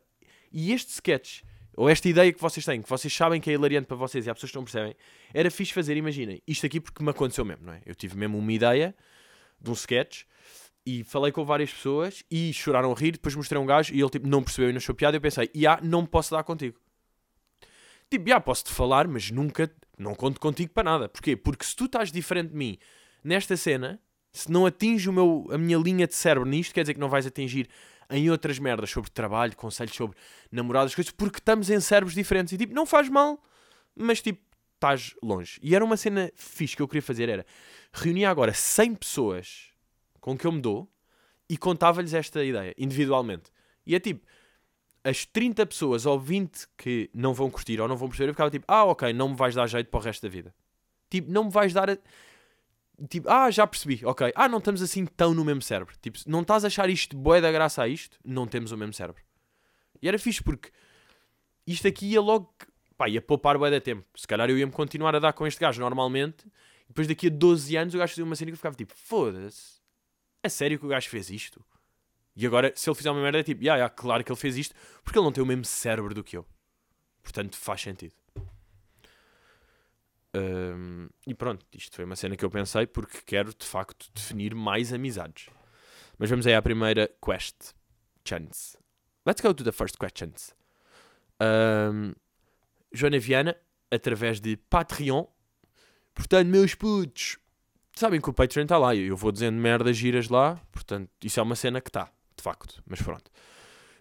E 0.51 0.71
este 0.71 0.93
sketch 0.93 1.43
ou 1.75 1.87
esta 1.87 2.09
ideia 2.09 2.33
que 2.33 2.41
vocês 2.41 2.65
têm, 2.65 2.81
que 2.81 2.89
vocês 2.89 3.13
sabem 3.13 3.39
que 3.39 3.51
é 3.51 3.53
hilariante 3.53 3.85
para 3.85 3.95
vocês 3.95 4.25
e 4.25 4.29
há 4.31 4.33
pessoas 4.33 4.49
que 4.49 4.57
não 4.57 4.63
percebem, 4.63 4.95
era 5.31 5.51
fixe 5.51 5.71
fazer, 5.71 5.95
imaginem, 5.95 6.41
isto 6.47 6.65
aqui 6.65 6.81
porque 6.81 7.03
me 7.03 7.11
aconteceu 7.11 7.45
mesmo, 7.45 7.67
não 7.67 7.73
é? 7.73 7.83
Eu 7.85 7.93
tive 7.93 8.17
mesmo 8.17 8.35
uma 8.35 8.51
ideia 8.51 8.95
de 9.61 9.69
um 9.69 9.73
sketch 9.73 10.23
e 10.83 11.03
falei 11.03 11.31
com 11.31 11.45
várias 11.45 11.71
pessoas 11.71 12.23
e 12.31 12.51
choraram 12.51 12.91
a 12.91 12.95
rir, 12.95 13.11
depois 13.11 13.35
mostrei 13.35 13.61
um 13.61 13.65
gajo 13.67 13.93
e 13.93 14.01
ele 14.01 14.09
tipo 14.09 14.27
não 14.27 14.41
percebeu 14.41 14.71
e 14.71 14.73
não 14.73 14.77
achou 14.77 14.95
piada 14.95 15.15
e 15.15 15.19
eu 15.19 15.21
pensei, 15.21 15.51
e 15.53 15.67
ah, 15.67 15.79
não 15.83 16.03
posso 16.03 16.31
dar 16.31 16.43
contigo. 16.43 16.79
Tipo, 18.09 18.27
já 18.27 18.39
posso-te 18.39 18.71
falar, 18.71 19.07
mas 19.07 19.29
nunca, 19.29 19.71
não 19.99 20.15
conto 20.15 20.39
contigo 20.39 20.73
para 20.73 20.83
nada. 20.83 21.07
Porquê? 21.07 21.35
Porque 21.35 21.63
se 21.63 21.75
tu 21.75 21.85
estás 21.85 22.11
diferente 22.11 22.49
de 22.49 22.55
mim 22.55 22.79
nesta 23.23 23.55
cena, 23.55 24.01
se 24.37 24.51
não 24.51 24.65
atinge 24.65 25.09
o 25.09 25.13
meu, 25.13 25.47
a 25.51 25.57
minha 25.57 25.77
linha 25.77 26.05
de 26.07 26.15
cérebro 26.15 26.47
nisto, 26.47 26.73
quer 26.73 26.81
dizer 26.81 26.93
que 26.93 26.99
não 26.99 27.09
vais 27.09 27.25
atingir 27.25 27.67
em 28.09 28.29
outras 28.29 28.59
merdas 28.59 28.89
sobre 28.89 29.09
trabalho, 29.09 29.55
conselhos 29.55 29.95
sobre 29.95 30.15
namorados, 30.51 30.95
coisas, 30.95 31.11
porque 31.11 31.39
estamos 31.39 31.69
em 31.69 31.79
cérebros 31.79 32.15
diferentes 32.15 32.53
e 32.53 32.57
tipo, 32.57 32.73
não 32.73 32.85
faz 32.85 33.09
mal, 33.09 33.41
mas 33.95 34.21
tipo, 34.21 34.39
estás 34.75 35.15
longe. 35.21 35.59
E 35.61 35.75
era 35.75 35.83
uma 35.83 35.97
cena 35.97 36.31
fixe 36.35 36.75
que 36.75 36.81
eu 36.81 36.87
queria 36.87 37.01
fazer, 37.01 37.27
era 37.27 37.45
reunir 37.91 38.25
agora 38.25 38.53
100 38.53 38.95
pessoas 38.95 39.71
com 40.21 40.37
que 40.37 40.45
eu 40.45 40.51
me 40.51 40.61
dou 40.61 40.89
e 41.49 41.57
contava-lhes 41.57 42.13
esta 42.13 42.43
ideia, 42.43 42.73
individualmente. 42.77 43.49
E 43.85 43.95
é 43.95 43.99
tipo, 43.99 44.25
as 45.03 45.25
30 45.25 45.65
pessoas 45.65 46.05
ou 46.05 46.19
20 46.19 46.67
que 46.77 47.09
não 47.13 47.33
vão 47.33 47.49
curtir 47.49 47.79
ou 47.79 47.87
não 47.87 47.95
vão 47.95 48.07
perceber, 48.07 48.29
eu 48.29 48.33
ficava 48.33 48.51
tipo, 48.51 48.65
ah, 48.67 48.85
ok, 48.85 49.11
não 49.13 49.29
me 49.29 49.35
vais 49.35 49.55
dar 49.55 49.67
jeito 49.67 49.89
para 49.89 49.99
o 49.99 50.03
resto 50.03 50.21
da 50.21 50.29
vida. 50.29 50.53
Tipo, 51.09 51.31
não 51.31 51.45
me 51.45 51.49
vais 51.51 51.73
dar. 51.73 51.89
A 51.89 51.97
Tipo, 53.09 53.29
ah, 53.29 53.51
já 53.51 53.67
percebi, 53.67 54.01
ok. 54.03 54.31
Ah, 54.35 54.49
não 54.49 54.57
estamos 54.57 54.81
assim 54.81 55.05
tão 55.05 55.33
no 55.33 55.45
mesmo 55.45 55.61
cérebro. 55.61 55.95
Tipo, 56.01 56.17
não 56.25 56.41
estás 56.41 56.63
a 56.63 56.67
achar 56.67 56.89
isto 56.89 57.15
boé 57.15 57.39
da 57.39 57.51
graça 57.51 57.83
a 57.83 57.87
isto, 57.87 58.17
não 58.25 58.47
temos 58.47 58.71
o 58.71 58.77
mesmo 58.77 58.93
cérebro. 58.93 59.21
E 60.01 60.07
era 60.07 60.17
fixe 60.17 60.41
porque 60.41 60.71
isto 61.65 61.87
aqui 61.87 62.07
ia 62.07 62.21
logo, 62.21 62.51
pá, 62.97 63.07
ia 63.07 63.21
poupar 63.21 63.57
boé 63.57 63.69
da 63.69 63.79
tempo. 63.79 64.05
Se 64.15 64.27
calhar 64.27 64.49
eu 64.49 64.57
ia-me 64.57 64.71
continuar 64.71 65.15
a 65.15 65.19
dar 65.19 65.33
com 65.33 65.45
este 65.45 65.59
gajo 65.59 65.79
normalmente, 65.79 66.45
depois 66.87 67.07
daqui 67.07 67.27
a 67.27 67.29
12 67.29 67.75
anos 67.77 67.93
o 67.93 67.97
gajo 67.97 68.13
fazia 68.13 68.23
uma 68.23 68.35
cena 68.35 68.49
que 68.49 68.53
eu 68.53 68.57
ficava 68.57 68.75
tipo, 68.75 68.93
foda-se, 68.95 69.79
é 70.41 70.49
sério 70.49 70.79
que 70.79 70.85
o 70.85 70.89
gajo 70.89 71.09
fez 71.09 71.29
isto? 71.29 71.63
E 72.35 72.45
agora, 72.45 72.71
se 72.75 72.89
ele 72.89 72.95
fizer 72.95 73.09
uma 73.11 73.21
merda, 73.21 73.39
é 73.39 73.43
tipo, 73.43 73.61
ah, 73.61 73.63
yeah, 73.63 73.77
yeah, 73.77 73.93
claro 73.93 74.23
que 74.23 74.31
ele 74.31 74.39
fez 74.39 74.57
isto, 74.57 74.75
porque 75.03 75.17
ele 75.17 75.25
não 75.25 75.31
tem 75.31 75.43
o 75.43 75.47
mesmo 75.47 75.65
cérebro 75.65 76.13
do 76.13 76.23
que 76.23 76.37
eu. 76.37 76.45
Portanto, 77.23 77.57
faz 77.57 77.81
sentido. 77.81 78.13
Um, 80.37 81.09
e 81.25 81.33
pronto, 81.33 81.65
isto 81.73 81.95
foi 81.95 82.05
uma 82.05 82.15
cena 82.15 82.37
que 82.37 82.45
eu 82.45 82.49
pensei 82.49 82.85
porque 82.85 83.19
quero 83.25 83.53
de 83.53 83.65
facto 83.65 84.07
definir 84.13 84.53
mais 84.53 84.93
amizades. 84.93 85.47
Mas 86.17 86.29
vamos 86.29 86.45
aí 86.45 86.53
à 86.53 86.61
primeira 86.61 87.09
quest. 87.23 87.73
Chance. 88.27 88.77
Let's 89.25 89.41
go 89.41 89.53
to 89.53 89.63
the 89.63 89.71
first 89.71 89.97
questions. 89.97 90.53
Um, 91.41 92.13
Joana 92.91 93.19
Viana, 93.19 93.55
através 93.89 94.41
de 94.41 94.57
Patreon. 94.57 95.25
Portanto, 96.13 96.47
meus 96.47 96.75
putos, 96.75 97.37
sabem 97.95 98.19
que 98.19 98.29
o 98.29 98.33
Patreon 98.33 98.63
está 98.63 98.77
lá. 98.77 98.93
Eu 98.95 99.15
vou 99.15 99.31
dizendo 99.31 99.57
merdas 99.57 99.95
giras 99.95 100.27
lá. 100.27 100.59
Portanto, 100.71 101.09
isso 101.23 101.39
é 101.39 101.43
uma 101.43 101.55
cena 101.55 101.79
que 101.79 101.89
está, 101.89 102.11
de 102.35 102.43
facto. 102.43 102.83
Mas 102.85 103.01
pronto. 103.01 103.31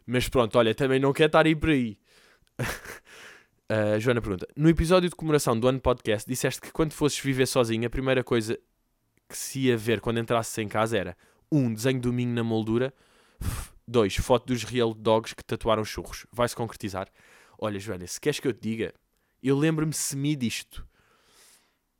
Mas 0.06 0.28
pronto, 0.28 0.58
olha, 0.58 0.74
também 0.74 0.98
não 0.98 1.12
quero 1.12 1.28
estar 1.28 1.46
aí 1.46 1.54
por 1.54 1.70
aí. 1.70 1.98
Uh, 3.70 3.98
Joana 3.98 4.20
pergunta: 4.20 4.46
No 4.56 4.68
episódio 4.68 5.08
de 5.08 5.16
comemoração 5.16 5.58
do 5.58 5.66
ano 5.66 5.80
podcast, 5.80 6.28
disseste 6.28 6.60
que 6.60 6.70
quando 6.70 6.92
fosses 6.92 7.18
viver 7.18 7.46
sozinho, 7.46 7.86
a 7.86 7.90
primeira 7.90 8.22
coisa 8.22 8.58
que 9.28 9.36
se 9.36 9.60
ia 9.60 9.76
ver 9.76 10.00
quando 10.00 10.18
entrasses 10.18 10.56
em 10.58 10.68
casa 10.68 10.96
era 10.96 11.16
um 11.50 11.72
desenho 11.72 12.00
do 12.00 12.12
Minho 12.12 12.32
na 12.32 12.44
moldura, 12.44 12.94
dois 13.86 14.14
foto 14.16 14.46
dos 14.46 14.62
real 14.62 14.94
dogs 14.94 15.34
que 15.34 15.44
tatuaram 15.44 15.84
churros. 15.84 16.26
Vai-se 16.32 16.54
concretizar? 16.54 17.08
Olha, 17.58 17.78
Joana, 17.80 18.06
se 18.06 18.20
queres 18.20 18.38
que 18.38 18.46
eu 18.46 18.52
te 18.52 18.60
diga, 18.60 18.94
eu 19.42 19.56
lembro-me 19.58 19.92
semi 19.92 20.36
disto. 20.36 20.86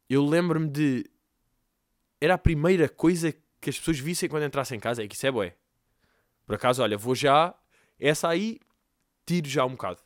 Eu 0.09 0.25
lembro-me 0.25 0.69
de. 0.69 1.05
Era 2.21 2.35
a 2.35 2.39
primeira 2.39 2.89
coisa 2.89 3.35
que 3.61 3.71
as 3.71 3.79
pessoas 3.79 3.99
vissem 3.99 4.29
quando 4.29 4.45
entrassem 4.45 4.77
em 4.77 4.81
casa. 4.81 5.03
É 5.03 5.09
que 5.09 5.17
isso 5.17 5.27
é 5.27 5.33
boé. 5.33 5.57
Por 6.47 6.55
acaso, 6.55 6.83
olha, 6.83 6.97
vou 6.97 7.15
já. 7.15 7.53
Essa 7.99 8.29
aí, 8.29 8.61
tiro 9.25 9.49
já 9.49 9.65
um 9.65 9.71
bocado. 9.71 10.06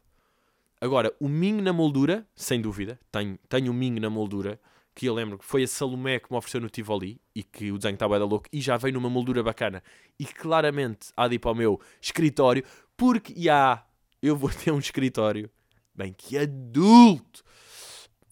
Agora, 0.81 1.15
o 1.21 1.29
Ming 1.29 1.61
na 1.61 1.73
moldura, 1.73 2.27
sem 2.35 2.61
dúvida, 2.61 2.99
tenho, 3.13 3.39
tenho 3.49 3.71
o 3.71 3.75
Ming 3.75 4.01
na 4.01 4.09
moldura, 4.09 4.59
que 4.95 5.07
eu 5.07 5.15
lembro 5.15 5.39
que 5.39 5.45
foi 5.45 5.63
a 5.63 5.69
Salomé 5.69 6.19
que 6.19 6.31
me 6.31 6.39
ofereceu 6.39 6.61
no 6.61 6.71
Tivoli 6.71 7.21
e 7.35 7.43
que 7.43 7.71
o 7.71 7.77
desenho 7.77 7.95
estava 7.95 8.19
da 8.19 8.25
louco 8.25 8.49
e 8.53 8.61
já 8.61 8.77
veio 8.77 8.95
numa 8.95 9.11
moldura 9.11 9.43
bacana 9.43 9.83
e 10.19 10.25
claramente 10.25 11.09
há 11.17 11.29
de 11.29 11.37
ir 11.37 11.39
para 11.39 11.51
o 11.51 11.55
meu 11.55 11.81
escritório, 12.01 12.65
porque 12.97 13.35
já 13.37 13.85
eu 14.23 14.37
vou 14.37 14.49
ter 14.53 14.71
um 14.71 14.79
escritório, 14.79 15.51
bem 15.95 16.15
que 16.17 16.39
adulto, 16.39 17.43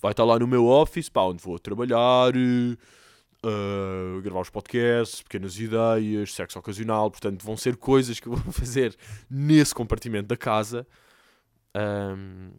vai 0.01 0.13
estar 0.13 0.25
lá 0.25 0.39
no 0.39 0.47
meu 0.47 0.67
office, 0.67 1.09
pá, 1.09 1.23
onde 1.23 1.43
vou 1.43 1.59
trabalhar, 1.59 2.33
uh, 2.35 4.23
gravar 4.23 4.41
os 4.41 4.51
podcasts, 4.51 5.23
pequenas 5.23 5.59
ideias, 5.59 6.33
sexo 6.33 6.59
ocasional, 6.59 7.11
portanto 7.11 7.45
vão 7.45 7.57
ser 7.57 7.77
coisas 7.77 8.19
que 8.19 8.27
eu 8.27 8.35
vou 8.37 8.53
fazer 8.53 8.97
nesse 9.31 9.75
compartimento 9.75 10.29
da 10.29 10.37
casa. 10.37 10.87
Um, 11.77 12.53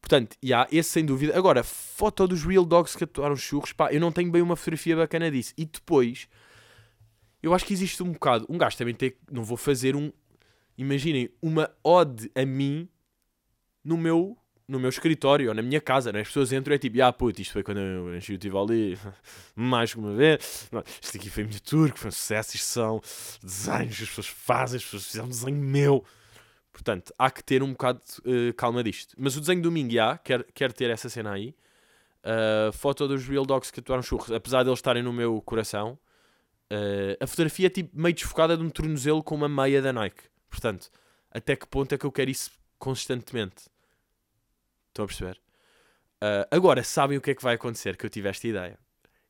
portanto, 0.00 0.36
e 0.42 0.52
há 0.52 0.66
esse 0.70 0.90
sem 0.90 1.04
dúvida. 1.04 1.36
Agora, 1.36 1.62
foto 1.62 2.26
dos 2.26 2.44
Real 2.44 2.64
Dogs 2.64 2.96
que 2.96 3.04
atuaram 3.04 3.36
churros, 3.36 3.72
pá, 3.72 3.92
eu 3.92 4.00
não 4.00 4.12
tenho 4.12 4.30
bem 4.30 4.42
uma 4.42 4.56
fotografia 4.56 4.96
bacana 4.96 5.30
disso. 5.30 5.52
E 5.56 5.64
depois, 5.64 6.28
eu 7.42 7.54
acho 7.54 7.64
que 7.64 7.72
existe 7.72 8.02
um 8.02 8.12
bocado. 8.12 8.46
Um 8.48 8.58
gajo 8.58 8.76
também 8.76 8.94
tem. 8.94 9.14
Não 9.30 9.44
vou 9.44 9.56
fazer 9.56 9.94
um. 9.96 10.12
Imaginem, 10.78 11.30
uma 11.40 11.70
ode 11.82 12.30
a 12.34 12.44
mim 12.44 12.88
no 13.84 13.96
meu 13.96 14.36
no 14.68 14.80
meu 14.80 14.88
escritório 14.88 15.48
ou 15.48 15.54
na 15.54 15.62
minha 15.62 15.80
casa, 15.80 16.12
né? 16.12 16.20
as 16.20 16.26
pessoas 16.26 16.52
entram 16.52 16.74
e 16.74 16.76
é 16.76 16.78
tipo, 16.78 17.00
ah 17.00 17.12
puto, 17.12 17.40
isto 17.40 17.52
foi 17.52 17.62
quando 17.62 17.78
eu 17.78 18.16
enchi 18.16 18.34
o 18.34 18.38
Tivoli 18.38 18.98
mais 19.54 19.92
que 19.92 20.00
uma 20.00 20.14
vez, 20.14 20.68
isto 21.00 21.16
aqui 21.16 21.30
foi 21.30 21.44
minha 21.44 21.60
tour, 21.60 21.92
que 21.92 21.98
foi 22.00 22.08
um 22.08 22.12
sucesso, 22.12 22.56
isto 22.56 22.66
são 22.66 23.00
desenhos, 23.42 24.02
as 24.02 24.08
pessoas 24.08 24.26
fazem, 24.26 24.78
as 24.78 24.84
pessoas 24.84 25.06
fizeram 25.06 25.26
um 25.26 25.30
desenho 25.30 25.56
meu. 25.56 26.04
Portanto, 26.76 27.10
há 27.18 27.30
que 27.30 27.42
ter 27.42 27.62
um 27.62 27.70
bocado 27.72 28.02
uh, 28.26 28.52
calma 28.52 28.84
disto. 28.84 29.14
Mas 29.16 29.34
o 29.34 29.40
desenho 29.40 29.62
do 29.62 29.72
Ming, 29.72 29.98
há, 29.98 30.18
quer, 30.18 30.44
quer 30.52 30.74
ter 30.74 30.90
essa 30.90 31.08
cena 31.08 31.32
aí. 31.32 31.56
Uh, 32.22 32.70
foto 32.70 33.08
dos 33.08 33.26
Real 33.26 33.46
Dogs 33.46 33.72
que 33.72 33.80
atuaram 33.80 34.02
churros, 34.02 34.30
apesar 34.30 34.62
de 34.62 34.68
eles 34.68 34.78
estarem 34.78 35.02
no 35.02 35.10
meu 35.10 35.40
coração, 35.40 35.98
uh, 36.70 37.16
a 37.18 37.26
fotografia 37.26 37.68
é 37.68 37.70
tipo 37.70 37.98
meio 37.98 38.14
desfocada 38.14 38.58
de 38.58 38.62
um 38.62 38.68
tornozelo 38.68 39.22
com 39.22 39.34
uma 39.34 39.48
meia 39.48 39.80
da 39.80 39.90
Nike. 39.90 40.24
Portanto, 40.50 40.90
até 41.30 41.56
que 41.56 41.66
ponto 41.66 41.94
é 41.94 41.98
que 41.98 42.04
eu 42.04 42.12
quero 42.12 42.30
isso 42.30 42.50
consistentemente? 42.78 43.70
Estão 44.88 45.06
a 45.06 45.08
perceber? 45.08 45.40
Uh, 46.22 46.44
agora, 46.50 46.84
sabem 46.84 47.16
o 47.16 47.22
que 47.22 47.30
é 47.30 47.34
que 47.34 47.42
vai 47.42 47.54
acontecer? 47.54 47.96
Que 47.96 48.04
eu 48.04 48.10
tive 48.10 48.28
esta 48.28 48.46
ideia. 48.46 48.78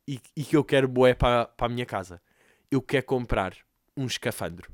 E, 0.09 0.21
e 0.37 0.43
que 0.43 0.57
eu 0.57 0.65
quero 0.65 0.88
boé 0.88 1.15
para 1.15 1.49
a 1.57 1.69
minha 1.69 1.87
casa. 1.87 2.21
Eu 2.73 2.83
quero 2.83 3.07
comprar 3.07 3.57
um 3.97 4.07
escafandro. 4.07 4.69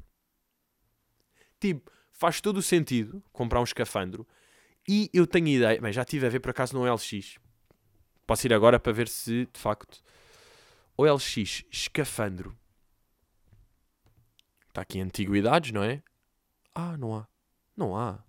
Tipo, 1.61 1.93
faz 2.23 2.41
todo 2.41 2.59
o 2.59 2.62
sentido 2.62 3.21
comprar 3.33 3.59
um 3.59 3.64
escafandro. 3.64 4.25
E 4.88 5.11
eu 5.12 5.26
tenho 5.26 5.49
ideia. 5.49 5.81
Bem, 5.81 5.93
já 5.93 6.02
estive 6.02 6.25
a 6.25 6.29
ver 6.29 6.38
por 6.38 6.50
acaso 6.50 6.73
no 6.73 6.85
LX. 6.85 7.41
Posso 8.25 8.47
ir 8.47 8.55
agora 8.55 8.79
para 8.79 8.93
ver 8.93 9.09
se 9.09 9.49
de 9.52 9.59
facto. 9.59 10.00
OLX 10.97 11.64
escafandro. 11.69 12.57
Está 14.69 14.83
aqui 14.83 15.00
antiguidades, 15.00 15.73
não 15.73 15.83
é? 15.83 16.00
Ah, 16.73 16.97
não 16.97 17.17
há. 17.17 17.26
Não 17.76 17.97
há. 17.97 18.23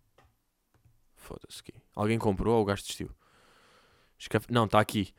Foda-se 1.15 1.59
aqui. 1.59 1.79
Alguém 1.95 2.17
comprou 2.17 2.55
ou 2.55 2.63
o 2.63 2.65
gajo 2.65 2.81
desistiu? 2.81 3.11
Escaf... 4.17 4.47
Não, 4.49 4.65
está 4.65 4.79
aqui. 4.79 5.13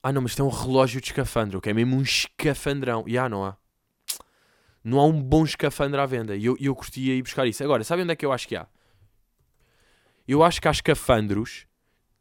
Ah, 0.00 0.12
não, 0.12 0.22
mas 0.22 0.36
tem 0.36 0.44
um 0.44 0.48
relógio 0.48 1.00
de 1.00 1.08
escafandro, 1.08 1.60
que 1.60 1.70
é 1.70 1.74
mesmo 1.74 1.96
um 1.96 2.02
escafandrão. 2.02 3.02
E 3.08 3.18
ah, 3.18 3.28
não 3.28 3.44
há. 3.44 3.56
Não 4.86 5.00
há 5.00 5.04
um 5.04 5.20
bom 5.20 5.44
escafandro 5.44 6.00
à 6.00 6.06
venda. 6.06 6.36
E 6.36 6.44
eu, 6.44 6.56
eu 6.60 6.72
curtia 6.72 7.12
ir 7.12 7.20
buscar 7.20 7.44
isso. 7.44 7.60
Agora, 7.64 7.82
sabe 7.82 8.02
onde 8.02 8.12
é 8.12 8.16
que 8.16 8.24
eu 8.24 8.30
acho 8.30 8.46
que 8.46 8.54
há? 8.54 8.68
Eu 10.28 10.44
acho 10.44 10.60
que 10.60 10.68
há 10.68 10.70
escafandros, 10.70 11.66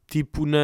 tipo 0.07 0.47
na. 0.47 0.57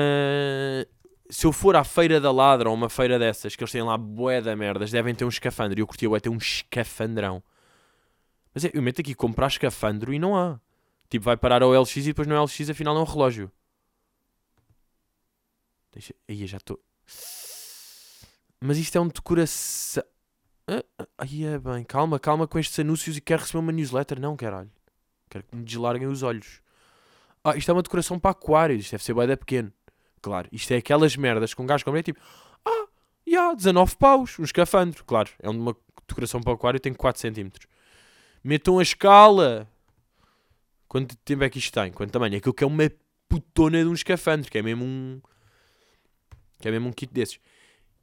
Se 1.30 1.46
eu 1.46 1.54
for 1.54 1.76
à 1.76 1.84
feira 1.84 2.20
da 2.20 2.32
ladra 2.32 2.70
ou 2.70 2.76
uma 2.76 2.90
feira 2.90 3.20
dessas, 3.20 3.56
que 3.56 3.64
eles 3.64 3.72
têm 3.72 3.84
lá 3.84 4.00
bué 4.00 4.42
da 4.42 4.56
merdas, 4.56 4.90
devem 4.90 5.14
ter 5.14 5.26
um 5.26 5.30
escafandro. 5.30 5.78
E 5.78 5.82
eu 5.82 5.86
curtia 5.86 6.10
bué 6.10 6.20
ter 6.20 6.30
um 6.30 6.38
escafandrão. 6.38 7.44
Mas 8.52 8.66
é, 8.66 8.72
eu 8.74 8.82
meto 8.82 9.00
aqui 9.00 9.14
comprar 9.14 9.46
escafandro 9.46 10.12
e 10.12 10.18
não 10.18 10.36
há. 10.36 10.60
Tipo, 11.08 11.26
vai 11.26 11.38
parar 11.38 11.62
ao 11.62 11.72
LX 11.72 11.98
e 11.98 12.02
depois 12.02 12.28
no 12.28 12.44
LX 12.44 12.68
afinal 12.72 12.98
é 12.98 13.00
um 13.00 13.04
relógio. 13.04 13.52
Deixa. 15.94 16.16
Aí 16.28 16.48
já 16.48 16.58
estou. 16.58 16.80
Mas 18.60 18.80
isto 18.80 18.98
é 18.98 19.02
um 19.02 19.08
decoração. 19.08 20.04
Ah, 20.72 20.86
ah, 20.98 21.08
aí 21.18 21.44
é 21.44 21.60
bem. 21.60 21.84
Calma, 21.84 22.18
calma 22.18 22.48
com 22.48 22.58
estes 22.58 22.80
anúncios 22.80 23.18
e 23.18 23.22
quero 23.22 23.42
receber 23.42 23.60
uma 23.60 23.74
newsletter. 23.74 24.22
Não, 24.22 24.38
caralho. 24.38 24.72
Quero 25.30 25.44
que 25.44 25.56
me 25.58 25.66
deslarguem 25.66 26.08
os 26.08 26.24
olhos. 26.24 26.62
Ah, 27.44 27.58
isto 27.58 27.70
é 27.70 27.74
uma 27.74 27.84
decoração 27.84 28.18
para 28.18 28.32
aquários. 28.32 28.84
Isto 28.84 28.92
deve 28.92 29.04
ser 29.04 29.14
bem 29.14 29.28
pequeno. 29.36 29.74
Claro, 30.22 30.48
isto 30.50 30.72
é 30.72 30.78
aquelas 30.78 31.18
merdas 31.18 31.54
com 31.54 31.64
um 31.64 31.66
gajo 31.66 31.84
como 31.84 31.98
é 31.98 32.04
tipo. 32.04 32.22
Ah, 32.64 32.88
já, 33.28 33.34
yeah, 33.34 33.54
19 33.54 33.98
paus. 33.98 34.40
Um 34.40 34.44
escafandro. 34.44 35.04
Claro, 35.04 35.30
é 35.40 35.50
uma 35.50 35.76
decoração 36.08 36.42
para 36.42 36.54
aquário 36.54 36.80
tem 36.80 36.94
4 36.94 37.20
centímetros. 37.20 37.68
Metam 38.42 38.80
a 38.80 38.82
escala. 38.82 39.68
Quanto 40.88 41.18
tempo 41.18 41.44
é 41.44 41.50
que 41.50 41.60
isto 41.60 41.74
tem? 41.74 41.92
Quanto 41.92 42.12
tamanho? 42.12 42.38
Aquilo 42.38 42.54
que 42.54 42.64
é 42.64 42.68
uma 42.68 42.90
putona 43.28 43.82
de 43.82 43.90
um 43.90 43.94
escafandro, 43.94 44.50
que 44.50 44.58
é 44.58 44.62
mesmo 44.62 44.86
um. 44.86 45.22
Que 46.60 46.70
é 46.70 46.72
mesmo 46.72 46.88
um 46.88 46.94
kit 46.94 47.12
desses. 47.14 47.40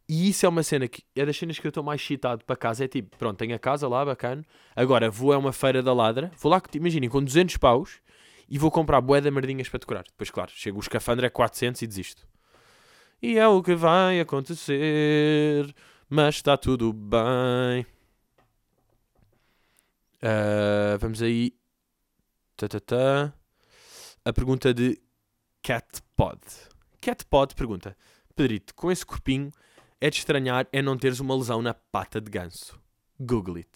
E 0.08 0.30
isso 0.30 0.46
é 0.46 0.48
uma 0.48 0.62
cena 0.62 0.88
que 0.88 1.02
é 1.14 1.26
das 1.26 1.36
cenas 1.36 1.58
que 1.58 1.66
eu 1.66 1.68
estou 1.68 1.84
mais 1.84 2.00
excitado 2.00 2.44
para 2.44 2.56
casa. 2.56 2.84
É 2.84 2.88
tipo, 2.88 3.16
pronto, 3.16 3.36
tenho 3.36 3.54
a 3.54 3.58
casa 3.58 3.86
lá, 3.86 4.04
bacana. 4.04 4.44
Agora 4.74 5.10
vou 5.10 5.32
a 5.32 5.38
uma 5.38 5.52
feira 5.52 5.82
da 5.82 5.92
ladra, 5.92 6.30
vou 6.38 6.50
lá, 6.50 6.62
imaginem, 6.74 7.10
com 7.10 7.22
200 7.22 7.56
paus 7.58 8.00
e 8.48 8.58
vou 8.58 8.70
comprar 8.70 9.00
bué 9.00 9.20
de 9.20 9.30
merdinhas 9.30 9.68
para 9.68 9.80
decorar. 9.80 10.04
Depois, 10.04 10.30
claro, 10.30 10.50
chego 10.54 10.78
o 10.78 10.80
escafandro 10.80 11.26
é 11.26 11.30
400 11.30 11.82
e 11.82 11.86
desisto. 11.86 12.26
E 13.20 13.36
é 13.36 13.46
o 13.46 13.62
que 13.62 13.74
vai 13.74 14.20
acontecer, 14.20 15.74
mas 16.08 16.36
está 16.36 16.56
tudo 16.56 16.92
bem. 16.92 17.84
Uh, 20.22 20.98
vamos 20.98 21.20
aí 21.22 21.52
Tá, 22.58 22.66
tá, 22.66 22.80
tá. 22.80 23.32
A 24.24 24.32
pergunta 24.32 24.74
de 24.74 25.00
Catpod. 25.62 26.40
Catpod 27.00 27.54
pergunta: 27.54 27.96
Pedrito, 28.34 28.74
com 28.74 28.90
esse 28.90 29.06
corpinho 29.06 29.52
é 30.00 30.10
de 30.10 30.18
estranhar 30.18 30.66
é 30.72 30.80
não 30.80 30.96
teres 30.96 31.20
uma 31.20 31.34
lesão 31.36 31.62
na 31.62 31.74
pata 31.74 32.20
de 32.20 32.30
ganso. 32.30 32.80
Google 33.18 33.56
it. 33.56 33.70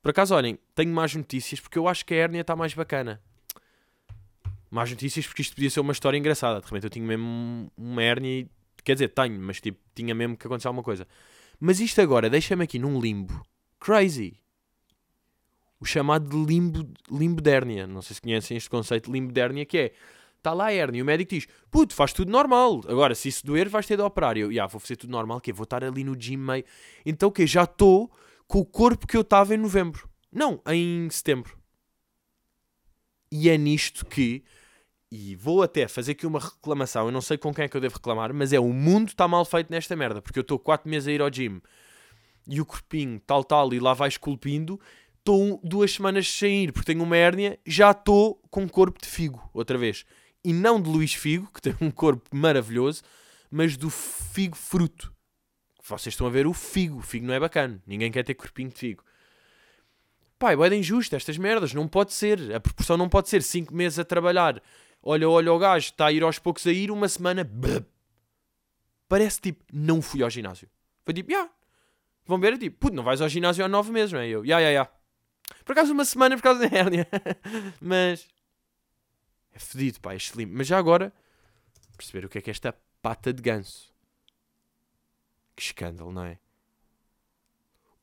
Por 0.00 0.10
acaso, 0.10 0.34
olhem, 0.34 0.58
tenho 0.74 0.92
mais 0.92 1.14
notícias 1.14 1.60
porque 1.60 1.78
eu 1.78 1.86
acho 1.86 2.04
que 2.04 2.14
a 2.14 2.16
hérnia 2.16 2.40
está 2.40 2.56
mais 2.56 2.74
bacana. 2.74 3.20
Mais 4.70 4.90
notícias 4.90 5.26
porque 5.26 5.42
isto 5.42 5.54
podia 5.54 5.70
ser 5.70 5.80
uma 5.80 5.92
história 5.92 6.18
engraçada. 6.18 6.60
De 6.60 6.66
repente 6.66 6.84
eu 6.84 6.90
tinha 6.90 7.06
mesmo 7.06 7.70
uma 7.76 8.02
hérnia 8.02 8.40
e. 8.40 8.48
Quer 8.82 8.94
dizer, 8.94 9.08
tenho, 9.10 9.38
mas 9.40 9.60
tipo, 9.60 9.78
tinha 9.94 10.12
mesmo 10.14 10.36
que 10.36 10.46
acontecer 10.46 10.66
alguma 10.66 10.82
coisa. 10.82 11.06
Mas 11.60 11.78
isto 11.78 12.00
agora 12.00 12.28
deixa-me 12.28 12.64
aqui 12.64 12.78
num 12.78 13.00
limbo. 13.00 13.46
Crazy 13.78 14.42
o 15.82 15.84
chamado 15.84 16.44
limbo, 16.44 16.88
limbo 17.10 17.42
de 17.42 17.50
hérnia. 17.50 17.88
Não 17.88 18.00
sei 18.00 18.14
se 18.14 18.22
conhecem 18.22 18.56
este 18.56 18.70
conceito 18.70 19.06
de 19.06 19.12
limbo 19.12 19.32
de 19.32 19.40
hérnia, 19.40 19.66
que 19.66 19.76
é, 19.76 19.92
está 20.42 20.52
lá 20.52 20.66
a 20.66 20.72
hérnia, 20.72 20.98
e 20.98 21.02
o 21.02 21.04
médico 21.04 21.30
diz, 21.34 21.46
puto, 21.70 21.94
faz 21.94 22.12
tudo 22.12 22.30
normal, 22.30 22.80
agora 22.88 23.14
se 23.14 23.28
isso 23.28 23.46
doer 23.46 23.68
vais 23.68 23.86
ter 23.86 23.96
de 23.96 24.02
operar. 24.02 24.36
E 24.36 24.40
eu, 24.40 24.50
yeah, 24.50 24.70
vou 24.70 24.80
fazer 24.80 24.96
tudo 24.96 25.10
normal, 25.10 25.40
que 25.40 25.52
vou 25.52 25.64
estar 25.64 25.82
ali 25.84 26.02
no 26.02 26.14
gym 26.20 26.36
meio... 26.36 26.64
Então 27.06 27.30
que 27.30 27.46
Já 27.46 27.62
estou 27.64 28.10
com 28.46 28.58
o 28.58 28.64
corpo 28.64 29.06
que 29.06 29.16
eu 29.16 29.22
estava 29.22 29.54
em 29.54 29.58
novembro. 29.58 30.08
Não, 30.30 30.60
em 30.66 31.08
setembro. 31.10 31.56
E 33.30 33.48
é 33.48 33.56
nisto 33.56 34.04
que... 34.04 34.42
E 35.10 35.36
vou 35.36 35.62
até 35.62 35.86
fazer 35.86 36.12
aqui 36.12 36.26
uma 36.26 36.40
reclamação. 36.40 37.06
Eu 37.06 37.12
não 37.12 37.20
sei 37.20 37.36
com 37.36 37.52
quem 37.52 37.66
é 37.66 37.68
que 37.68 37.76
eu 37.76 37.80
devo 37.80 37.96
reclamar, 37.96 38.32
mas 38.32 38.52
é 38.52 38.58
o 38.58 38.72
mundo 38.72 39.08
está 39.08 39.28
mal 39.28 39.44
feito 39.44 39.70
nesta 39.70 39.94
merda. 39.94 40.22
Porque 40.22 40.38
eu 40.38 40.42
estou 40.42 40.58
4 40.58 40.88
meses 40.88 41.06
a 41.06 41.12
ir 41.12 41.20
ao 41.20 41.30
gym 41.30 41.60
e 42.48 42.60
o 42.60 42.66
corpinho 42.66 43.20
tal, 43.20 43.44
tal, 43.44 43.72
e 43.72 43.78
lá 43.78 43.94
vai 43.94 44.08
esculpindo 44.08 44.80
estou 45.22 45.60
duas 45.62 45.92
semanas 45.92 46.28
sem 46.28 46.64
ir 46.64 46.72
porque 46.72 46.92
tenho 46.92 47.04
uma 47.04 47.16
hérnia, 47.16 47.58
já 47.64 47.92
estou 47.92 48.42
com 48.50 48.68
corpo 48.68 49.00
de 49.00 49.06
Figo, 49.06 49.48
outra 49.54 49.78
vez. 49.78 50.04
E 50.44 50.52
não 50.52 50.80
de 50.80 50.88
Luís 50.88 51.14
Figo, 51.14 51.48
que 51.52 51.60
tem 51.62 51.74
um 51.80 51.90
corpo 51.90 52.28
maravilhoso, 52.34 53.02
mas 53.50 53.76
do 53.76 53.88
Figo 53.90 54.56
fruto. 54.56 55.12
Vocês 55.84 56.12
estão 56.12 56.26
a 56.26 56.30
ver 56.30 56.46
o 56.46 56.52
Figo. 56.52 56.98
O 56.98 57.02
Figo 57.02 57.26
não 57.26 57.34
é 57.34 57.40
bacana. 57.40 57.82
Ninguém 57.86 58.10
quer 58.10 58.24
ter 58.24 58.34
corpinho 58.34 58.70
de 58.70 58.78
Figo. 58.78 59.04
Pai, 60.38 60.54
é 60.54 60.74
injusto 60.74 61.14
estas 61.14 61.38
merdas. 61.38 61.72
Não 61.72 61.86
pode 61.86 62.12
ser. 62.12 62.54
A 62.54 62.60
proporção 62.60 62.96
não 62.96 63.08
pode 63.08 63.28
ser 63.28 63.42
5 63.42 63.74
meses 63.74 63.98
a 63.98 64.04
trabalhar. 64.04 64.60
Olha, 65.02 65.28
olha 65.28 65.52
o 65.52 65.58
gajo, 65.58 65.86
está 65.86 66.06
a 66.06 66.12
ir 66.12 66.22
aos 66.22 66.38
poucos 66.38 66.66
a 66.66 66.72
ir, 66.72 66.90
uma 66.90 67.08
semana. 67.08 67.48
Parece 69.08 69.40
tipo, 69.40 69.64
não 69.72 70.00
fui 70.00 70.22
ao 70.22 70.30
ginásio. 70.30 70.68
Foi 71.04 71.14
tipo, 71.14 71.30
já. 71.30 71.38
Yeah. 71.38 71.54
Vão 72.24 72.38
ver, 72.38 72.54
é 72.54 72.58
tipo, 72.58 72.78
puto, 72.78 72.94
não 72.94 73.02
vais 73.02 73.20
ao 73.20 73.28
ginásio 73.28 73.64
há 73.64 73.68
9 73.68 73.92
meses, 73.92 74.12
não 74.12 74.20
é? 74.20 74.28
Eu, 74.28 74.44
já, 74.44 74.60
já, 74.60 74.72
já. 74.72 74.88
Por 75.64 75.72
acaso 75.72 75.92
uma 75.92 76.04
semana 76.04 76.36
por 76.36 76.42
causa 76.42 76.68
da 76.68 76.70
hérnia. 76.76 77.06
Mas. 77.80 78.26
É 79.52 79.58
fedido, 79.58 80.00
pá, 80.00 80.14
é 80.14 80.16
slim. 80.16 80.46
Mas 80.46 80.66
já 80.66 80.78
agora. 80.78 81.12
Perceber 81.96 82.24
o 82.24 82.28
que 82.28 82.38
é 82.38 82.40
que 82.40 82.50
é 82.50 82.52
esta 82.52 82.72
pata 83.00 83.32
de 83.32 83.42
ganso. 83.42 83.92
Que 85.54 85.62
escândalo, 85.62 86.12
não 86.12 86.24
é? 86.24 86.38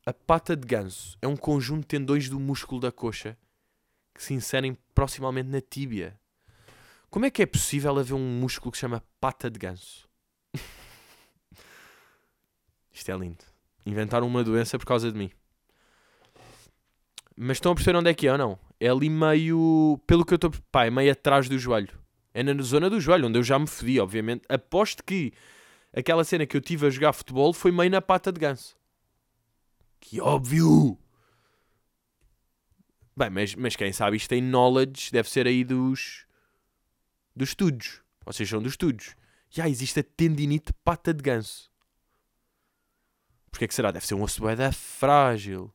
A 0.05 0.13
pata 0.13 0.55
de 0.55 0.65
ganso 0.65 1.17
é 1.21 1.27
um 1.27 1.35
conjunto 1.35 1.81
de 1.81 1.87
tendões 1.87 2.29
do 2.29 2.39
músculo 2.39 2.79
da 2.79 2.91
coxa 2.91 3.37
que 4.13 4.23
se 4.23 4.33
inserem 4.33 4.77
proximamente 4.93 5.49
na 5.49 5.61
tíbia. 5.61 6.19
Como 7.09 7.25
é 7.25 7.31
que 7.31 7.41
é 7.41 7.45
possível 7.45 7.97
haver 7.97 8.13
um 8.13 8.39
músculo 8.39 8.71
que 8.71 8.77
se 8.77 8.81
chama 8.81 9.03
pata 9.19 9.49
de 9.49 9.57
ganso? 9.57 10.07
Isto 12.91 13.11
é 13.11 13.17
lindo. 13.17 13.43
Inventaram 13.85 14.27
uma 14.27 14.43
doença 14.43 14.77
por 14.77 14.85
causa 14.85 15.11
de 15.11 15.17
mim. 15.17 15.31
Mas 17.35 17.57
estão 17.57 17.71
a 17.71 17.75
perceber 17.75 17.97
onde 17.97 18.09
é 18.09 18.13
que 18.13 18.27
é 18.27 18.31
ou 18.31 18.37
não? 18.37 18.59
É 18.79 18.87
ali 18.87 19.09
meio. 19.09 19.99
Pelo 20.07 20.25
que 20.25 20.33
eu 20.33 20.37
estou. 20.37 20.51
Pá, 20.71 20.85
é 20.85 20.89
meio 20.89 21.11
atrás 21.11 21.49
do 21.49 21.57
joelho. 21.57 21.99
É 22.33 22.43
na 22.43 22.61
zona 22.61 22.89
do 22.89 22.99
joelho, 22.99 23.27
onde 23.27 23.37
eu 23.37 23.43
já 23.43 23.57
me 23.57 23.67
fodi, 23.67 23.99
obviamente. 23.99 24.43
Aposto 24.47 25.03
que 25.03 25.33
aquela 25.93 26.23
cena 26.23 26.45
que 26.45 26.55
eu 26.55 26.61
tive 26.61 26.87
a 26.87 26.89
jogar 26.89 27.13
futebol 27.13 27.51
foi 27.53 27.71
meio 27.71 27.89
na 27.89 28.01
pata 28.01 28.31
de 28.31 28.39
ganso. 28.39 28.77
Que 29.99 30.21
óbvio! 30.21 30.97
Bem, 33.17 33.29
mas, 33.29 33.53
mas 33.55 33.75
quem 33.75 33.91
sabe 33.91 34.15
isto 34.15 34.29
tem 34.29 34.41
knowledge, 34.41 35.11
deve 35.11 35.29
ser 35.29 35.45
aí 35.45 35.63
dos. 35.63 36.25
dos 37.35 37.49
estudos. 37.49 38.01
Seja, 38.31 38.51
são 38.51 38.61
dos 38.61 38.73
estudos. 38.73 39.15
Já 39.49 39.67
existe 39.67 39.99
a 39.99 40.03
tendinite 40.03 40.71
pata 40.83 41.13
de 41.13 41.23
ganso. 41.23 41.69
Porquê 43.49 43.67
que 43.67 43.73
será? 43.73 43.91
Deve 43.91 44.05
ser 44.05 44.13
um 44.13 44.21
osso 44.21 44.41
frágil 44.71 45.73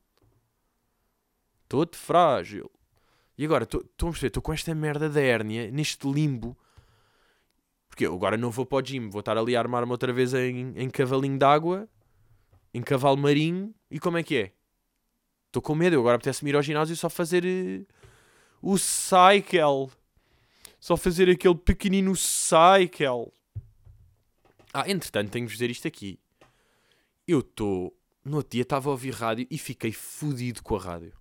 todo 1.67 1.95
frágil. 1.95 2.71
E 3.37 3.45
agora, 3.45 3.63
estão 3.63 4.09
a 4.09 4.11
perceber, 4.11 4.27
estou 4.27 4.41
com 4.41 4.53
esta 4.53 4.73
merda 4.73 5.09
da 5.09 5.21
hérnia, 5.21 5.69
neste 5.69 6.07
limbo. 6.09 6.57
Porque 7.89 8.05
eu 8.05 8.13
agora 8.13 8.37
não 8.37 8.51
vou 8.51 8.65
para 8.65 8.77
o 8.77 8.81
gym, 8.81 9.09
vou 9.09 9.19
estar 9.19 9.37
ali 9.37 9.55
a 9.55 9.59
armar-me 9.59 9.91
outra 9.91 10.11
vez 10.13 10.33
em, 10.33 10.73
em 10.75 10.89
cavalinho 10.89 11.37
d'água, 11.37 11.87
em 12.73 12.81
cavalo 12.81 13.17
marinho, 13.17 13.73
e 13.89 13.99
como 13.99 14.17
é 14.17 14.23
que 14.23 14.35
é? 14.35 14.51
Estou 15.47 15.61
com 15.61 15.75
medo, 15.75 15.95
eu 15.95 16.01
agora 16.01 16.15
apetece-me 16.15 16.51
ir 16.51 16.55
ao 16.55 16.61
ginásio 16.61 16.95
só 16.95 17.09
fazer 17.09 17.45
uh, 17.45 17.85
o 18.61 18.77
cycle. 18.77 19.89
Só 20.79 20.97
fazer 20.97 21.29
aquele 21.29 21.55
pequenino 21.55 22.15
cycle. 22.15 23.31
Ah, 24.73 24.89
entretanto, 24.89 25.31
tenho 25.31 25.47
de 25.47 25.53
dizer 25.53 25.71
isto 25.71 25.87
aqui. 25.87 26.19
Eu 27.27 27.39
estou. 27.39 27.97
No 28.23 28.37
outro 28.37 28.51
dia 28.51 28.63
estava 28.63 28.89
a 28.89 28.91
ouvir 28.91 29.13
rádio 29.13 29.47
e 29.49 29.57
fiquei 29.57 29.91
fodido 29.91 30.61
com 30.61 30.75
a 30.75 30.79
rádio. 30.79 31.13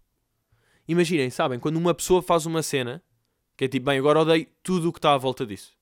Imaginem, 0.87 1.31
sabem, 1.31 1.59
quando 1.59 1.76
uma 1.76 1.95
pessoa 1.95 2.23
faz 2.23 2.47
uma 2.47 2.62
cena 2.62 3.03
que 3.57 3.64
é 3.64 3.69
tipo, 3.69 3.87
bem, 3.87 3.99
agora 3.99 4.21
odeio 4.21 4.47
tudo 4.62 4.88
o 4.88 4.93
que 4.93 4.99
está 4.99 5.14
à 5.14 5.19
volta 5.19 5.47
disso. 5.47 5.76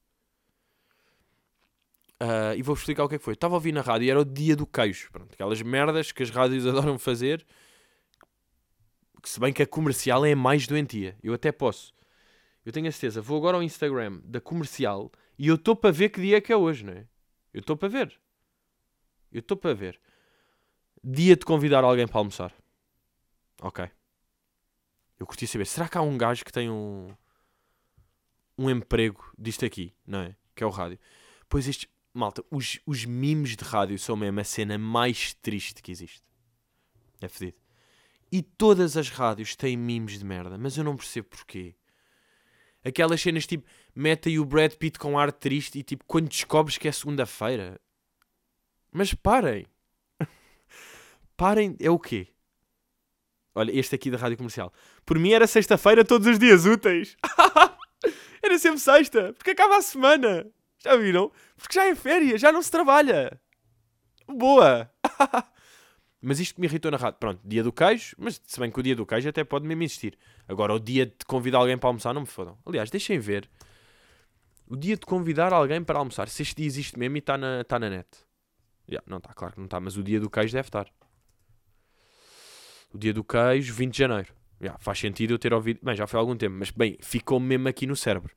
Uh, 2.22 2.54
e 2.56 2.62
vou-vos 2.62 2.82
explicar 2.82 3.04
o 3.04 3.08
que 3.08 3.16
é 3.16 3.18
que 3.18 3.24
foi. 3.24 3.34
Estava 3.34 3.54
a 3.54 3.56
ouvir 3.56 3.72
na 3.72 3.80
rádio 3.80 4.06
e 4.06 4.10
era 4.10 4.20
o 4.20 4.24
dia 4.24 4.54
do 4.54 4.66
queijo. 4.66 5.10
Pronto, 5.10 5.32
aquelas 5.32 5.60
merdas 5.62 6.12
que 6.12 6.22
as 6.22 6.30
rádios 6.30 6.66
adoram 6.68 6.98
fazer. 6.98 7.44
Que 9.20 9.28
se 9.28 9.40
bem 9.40 9.52
que 9.52 9.62
a 9.62 9.66
comercial 9.66 10.24
é 10.24 10.34
mais 10.34 10.66
doentia. 10.66 11.16
Eu 11.22 11.34
até 11.34 11.50
posso. 11.50 11.92
Eu 12.64 12.72
tenho 12.72 12.86
a 12.86 12.92
certeza. 12.92 13.20
Vou 13.20 13.38
agora 13.38 13.56
ao 13.56 13.62
Instagram 13.62 14.20
da 14.24 14.40
comercial 14.40 15.10
e 15.36 15.48
eu 15.48 15.56
estou 15.56 15.74
para 15.74 15.90
ver 15.90 16.10
que 16.10 16.20
dia 16.20 16.36
é 16.36 16.40
que 16.40 16.52
é 16.52 16.56
hoje, 16.56 16.84
não 16.84 16.92
é? 16.92 17.06
Eu 17.52 17.60
estou 17.60 17.76
para 17.76 17.88
ver. 17.88 18.16
Eu 19.32 19.40
estou 19.40 19.56
para 19.56 19.74
ver. 19.74 20.00
Dia 21.02 21.34
de 21.34 21.44
convidar 21.44 21.82
alguém 21.82 22.06
para 22.06 22.18
almoçar. 22.18 22.54
Ok. 23.60 23.88
Eu 25.18 25.26
curti 25.26 25.46
saber. 25.46 25.66
Será 25.66 25.88
que 25.88 25.96
há 25.96 26.02
um 26.02 26.16
gajo 26.18 26.44
que 26.44 26.52
tem 26.52 26.70
um. 26.70 27.08
um 28.58 28.70
emprego 28.70 29.32
disto 29.38 29.64
aqui, 29.64 29.94
não 30.06 30.20
é? 30.20 30.36
Que 30.54 30.64
é 30.64 30.66
o 30.66 30.70
rádio. 30.70 30.98
Pois 31.48 31.66
isto. 31.66 31.86
Malta, 32.14 32.44
os, 32.50 32.78
os 32.84 33.06
memes 33.06 33.56
de 33.56 33.64
rádio 33.64 33.98
são 33.98 34.14
mesmo 34.14 34.38
a 34.38 34.44
cena 34.44 34.76
mais 34.76 35.32
triste 35.34 35.82
que 35.82 35.90
existe. 35.90 36.22
É 37.22 37.28
fedido. 37.28 37.56
E 38.30 38.42
todas 38.42 38.96
as 38.96 39.08
rádios 39.08 39.56
têm 39.56 39.76
memes 39.76 40.18
de 40.18 40.24
merda, 40.24 40.58
mas 40.58 40.76
eu 40.76 40.84
não 40.84 40.96
percebo 40.96 41.28
porquê. 41.28 41.74
Aquelas 42.84 43.20
cenas 43.20 43.46
tipo, 43.46 43.68
mete 43.94 44.28
aí 44.28 44.38
o 44.38 44.44
Brad 44.44 44.72
Pitt 44.74 44.98
com 44.98 45.18
ar 45.18 45.30
triste 45.30 45.78
e 45.78 45.82
tipo, 45.82 46.04
quando 46.06 46.28
descobres 46.28 46.76
que 46.76 46.88
é 46.88 46.92
segunda-feira. 46.92 47.80
Mas 48.90 49.14
parem. 49.14 49.66
parem, 51.36 51.76
é 51.78 51.90
o 51.90 51.98
quê? 51.98 52.28
Olha, 53.54 53.70
este 53.70 53.94
aqui 53.94 54.10
da 54.10 54.18
rádio 54.18 54.36
comercial. 54.36 54.72
Por 55.04 55.18
mim 55.18 55.32
era 55.32 55.46
sexta-feira 55.46 56.04
todos 56.04 56.26
os 56.26 56.38
dias 56.38 56.64
úteis. 56.64 57.16
era 58.42 58.58
sempre 58.58 58.80
sexta, 58.80 59.32
porque 59.32 59.50
acaba 59.50 59.76
a 59.76 59.82
semana. 59.82 60.46
Já 60.78 60.96
viram? 60.96 61.30
Porque 61.56 61.74
já 61.74 61.86
é 61.86 61.94
férias, 61.94 62.40
já 62.40 62.50
não 62.50 62.62
se 62.62 62.70
trabalha. 62.70 63.40
Boa. 64.26 64.90
mas 66.20 66.40
isto 66.40 66.60
me 66.60 66.66
irritou 66.66 66.90
na 66.90 66.96
rádio. 66.96 67.18
Pronto, 67.18 67.40
dia 67.44 67.62
do 67.62 67.72
queijo, 67.72 68.16
mas 68.18 68.40
se 68.44 68.60
bem 68.60 68.70
que 68.70 68.78
o 68.78 68.82
dia 68.82 68.96
do 68.96 69.06
queijo 69.06 69.28
até 69.28 69.44
pode 69.44 69.66
mesmo 69.66 69.82
existir. 69.82 70.16
Agora, 70.48 70.74
o 70.74 70.78
dia 70.78 71.06
de 71.06 71.24
convidar 71.26 71.58
alguém 71.58 71.76
para 71.76 71.88
almoçar, 71.88 72.14
não 72.14 72.22
me 72.22 72.26
fodam. 72.26 72.58
Aliás, 72.64 72.90
deixem 72.90 73.18
ver. 73.18 73.48
O 74.68 74.76
dia 74.76 74.96
de 74.96 75.04
convidar 75.04 75.52
alguém 75.52 75.82
para 75.82 75.98
almoçar, 75.98 76.28
se 76.28 76.42
este 76.42 76.56
dia 76.56 76.66
existe 76.66 76.98
mesmo 76.98 77.16
e 77.16 77.18
está 77.18 77.36
na, 77.36 77.64
tá 77.64 77.78
na 77.78 77.90
net. 77.90 78.08
Yeah, 78.88 79.04
não 79.08 79.18
está, 79.18 79.32
claro 79.34 79.54
que 79.54 79.60
não 79.60 79.66
está, 79.66 79.78
mas 79.80 79.96
o 79.96 80.02
dia 80.02 80.18
do 80.18 80.30
queijo 80.30 80.52
deve 80.52 80.68
estar. 80.68 80.88
O 82.92 82.98
dia 82.98 83.12
do 83.12 83.24
queijo, 83.24 83.74
20 83.74 83.92
de 83.92 83.98
janeiro. 83.98 84.34
Faz 84.78 84.98
sentido 84.98 85.34
eu 85.34 85.38
ter 85.38 85.52
ouvido. 85.52 85.80
Bem, 85.82 85.96
já 85.96 86.06
foi 86.06 86.18
há 86.18 86.20
algum 86.20 86.36
tempo, 86.36 86.56
mas 86.58 86.70
bem, 86.70 86.96
ficou 87.00 87.40
mesmo 87.40 87.68
aqui 87.68 87.86
no 87.86 87.96
cérebro. 87.96 88.34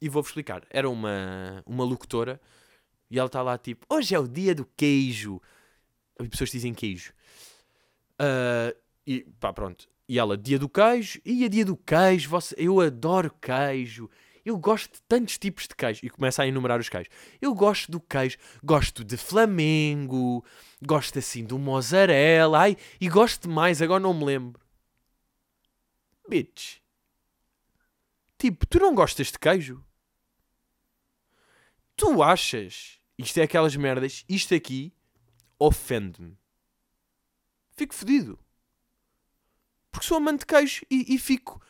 E 0.00 0.08
vou-vos 0.08 0.30
explicar. 0.30 0.62
Era 0.70 0.88
uma, 0.88 1.62
uma 1.66 1.84
locutora 1.84 2.40
e 3.10 3.18
ela 3.18 3.26
está 3.26 3.42
lá 3.42 3.58
tipo: 3.58 3.86
Hoje 3.88 4.14
é 4.14 4.18
o 4.18 4.26
dia 4.26 4.54
do 4.54 4.64
queijo. 4.76 5.40
As 6.18 6.26
pessoas 6.28 6.50
dizem 6.50 6.72
queijo. 6.72 7.12
Uh, 8.14 8.74
e 9.06 9.20
pá, 9.38 9.52
pronto. 9.52 9.86
E 10.08 10.18
ela, 10.18 10.36
dia 10.36 10.58
do 10.58 10.68
queijo. 10.68 11.20
E 11.24 11.44
a 11.44 11.48
dia 11.48 11.64
do 11.64 11.76
queijo, 11.76 12.30
você, 12.30 12.54
eu 12.56 12.80
adoro 12.80 13.30
queijo. 13.40 14.08
Eu 14.44 14.58
gosto 14.58 14.94
de 14.94 15.02
tantos 15.02 15.38
tipos 15.38 15.68
de 15.68 15.74
queijo. 15.74 16.00
E 16.02 16.10
começa 16.10 16.42
a 16.42 16.46
enumerar 16.46 16.80
os 16.80 16.88
queijos. 16.88 17.12
Eu 17.40 17.54
gosto 17.54 17.92
do 17.92 18.00
queijo. 18.00 18.38
Gosto 18.64 19.04
de 19.04 19.16
flamengo. 19.16 20.44
Gosto 20.84 21.18
assim 21.18 21.44
do 21.44 21.58
mozzarella. 21.58 22.60
Ai, 22.60 22.76
e 23.00 23.08
gosto 23.08 23.42
de 23.42 23.54
mais, 23.54 23.82
agora 23.82 24.00
não 24.00 24.14
me 24.14 24.24
lembro. 24.24 24.61
Bitch. 26.32 26.80
Tipo, 28.38 28.66
tu 28.66 28.78
não 28.78 28.94
gostas 28.94 29.26
de 29.26 29.38
queijo? 29.38 29.84
Tu 31.94 32.22
achas? 32.22 32.98
Isto 33.18 33.38
é 33.38 33.42
aquelas 33.42 33.76
merdas. 33.76 34.24
Isto 34.26 34.54
aqui 34.54 34.94
ofende-me. 35.58 36.38
Fico 37.76 37.94
fedido. 37.94 38.38
Porque 39.90 40.06
sou 40.06 40.16
amante 40.16 40.40
de 40.40 40.46
queijo 40.46 40.86
e, 40.90 41.14
e 41.14 41.18
fico 41.18 41.60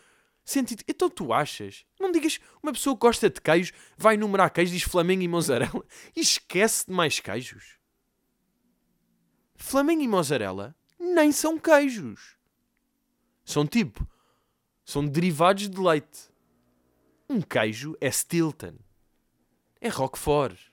sentido. 0.45 0.85
Então 0.87 1.11
tu 1.11 1.33
achas? 1.33 1.85
Não 1.99 2.13
digas 2.13 2.39
uma 2.63 2.73
pessoa 2.73 2.95
que 2.95 3.01
gosta 3.01 3.29
de 3.29 3.41
queijo 3.41 3.73
vai 3.99 4.15
enumerar 4.15 4.53
queijos, 4.53 4.75
diz 4.75 4.85
Flamengo 4.85 5.25
e 5.25 5.29
mozzarella 5.29 5.85
e 6.15 6.21
esquece 6.23 6.87
de 6.87 6.93
mais 6.93 7.19
queijos. 7.19 7.81
Flamengo 9.57 10.03
e 10.03 10.09
mozzarella 10.09 10.73
nem 11.01 11.33
são 11.33 11.59
queijos. 11.59 12.37
São 13.45 13.67
tipo. 13.67 14.12
São 14.93 15.07
derivados 15.07 15.71
de 15.71 15.81
leite. 15.81 16.29
Um 17.27 17.41
queijo 17.41 17.97
é 17.99 18.11
Stilton. 18.11 18.75
É 19.81 19.89
Roquefort. 19.89 20.71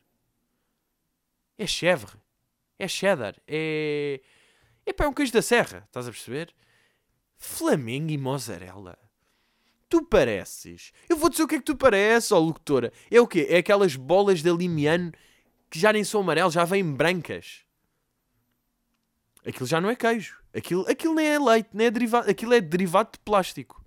É 1.58 1.66
chèvre. 1.66 2.18
É 2.78 2.86
cheddar. 2.86 3.38
É. 3.48 4.20
É 4.86 4.92
é 4.92 5.08
um 5.08 5.14
queijo 5.14 5.32
da 5.32 5.42
serra. 5.42 5.86
Estás 5.88 6.06
a 6.06 6.12
perceber? 6.12 6.54
Flamengo 7.38 8.12
e 8.12 8.18
mozzarella. 8.18 9.00
Tu 9.88 10.04
pareces. 10.04 10.92
Eu 11.08 11.16
vou 11.16 11.30
dizer 11.30 11.44
o 11.44 11.48
que 11.48 11.56
é 11.56 11.60
que 11.60 11.64
tu 11.64 11.78
pareces, 11.78 12.34
ó 12.34 12.40
locutora. 12.40 12.92
É 13.10 13.22
o 13.22 13.28
quê? 13.28 13.48
É 13.50 13.60
aquelas 13.60 13.96
bolas 13.96 14.44
de 14.44 14.50
alimiano 14.50 15.14
que 15.70 15.80
já 15.80 15.94
nem 15.94 16.04
são 16.04 16.20
amarelas, 16.20 16.52
já 16.56 16.66
vêm 16.66 16.84
brancas. 16.84 17.62
Aquilo 19.48 19.66
já 19.66 19.80
não 19.80 19.90
é 19.90 19.96
queijo. 19.96 20.44
Aquilo, 20.54 20.86
aquilo 20.90 21.16
nem 21.16 21.28
é 21.28 21.40
leite, 21.40 21.70
nem 21.72 21.88
é 21.88 21.92
derivado. 21.92 22.30
Aquilo 22.30 22.54
é 22.54 22.60
derivado 22.60 23.14
de 23.14 23.20
plástico. 23.20 23.80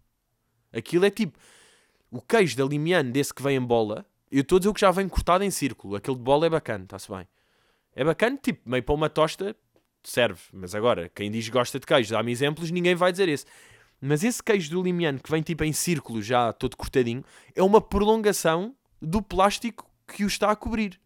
Aquilo 0.73 1.05
é 1.05 1.11
tipo. 1.11 1.39
O 2.11 2.21
queijo 2.21 2.55
de 2.55 2.63
alimiano 2.63 3.11
desse 3.11 3.33
que 3.33 3.43
vem 3.43 3.57
em 3.57 3.61
bola. 3.61 4.05
Eu 4.31 4.43
estou 4.43 4.57
a 4.57 4.59
dizer 4.59 4.69
o 4.71 4.75
que 4.75 4.81
já 4.81 4.91
vem 4.91 5.09
cortado 5.09 5.45
em 5.45 5.51
círculo. 5.51 5.97
Aquele 5.97 6.17
de 6.17 6.23
bola 6.23 6.47
é 6.47 6.51
bacana, 6.51 6.85
está-se 6.85 7.11
bem. 7.11 7.27
É 7.95 8.05
bacana, 8.05 8.39
tipo, 8.41 8.69
meio 8.69 8.83
para 8.83 8.95
uma 8.95 9.11
tosta 9.11 9.57
serve. 10.03 10.41
Mas 10.53 10.75
agora, 10.75 11.11
quem 11.15 11.31
diz 11.31 11.49
gosta 11.49 11.79
de 11.79 11.87
queijo, 11.87 12.13
dá-me 12.13 12.33
exemplos, 12.33 12.71
ninguém 12.71 12.95
vai 12.95 13.13
dizer 13.13 13.29
esse. 13.29 13.47
Mas 14.01 14.25
esse 14.25 14.43
queijo 14.43 14.71
do 14.71 14.83
limiano 14.83 15.21
que 15.21 15.31
vem 15.31 15.43
tipo 15.43 15.63
em 15.65 15.73
círculo, 15.73 16.21
já 16.21 16.53
todo 16.53 16.77
cortadinho, 16.77 17.25
é 17.55 17.63
uma 17.63 17.81
prolongação 17.81 18.75
do 19.01 19.23
plástico 19.23 19.89
que 20.07 20.25
o 20.25 20.27
está 20.27 20.51
a 20.51 20.57
cobrir. 20.57 21.01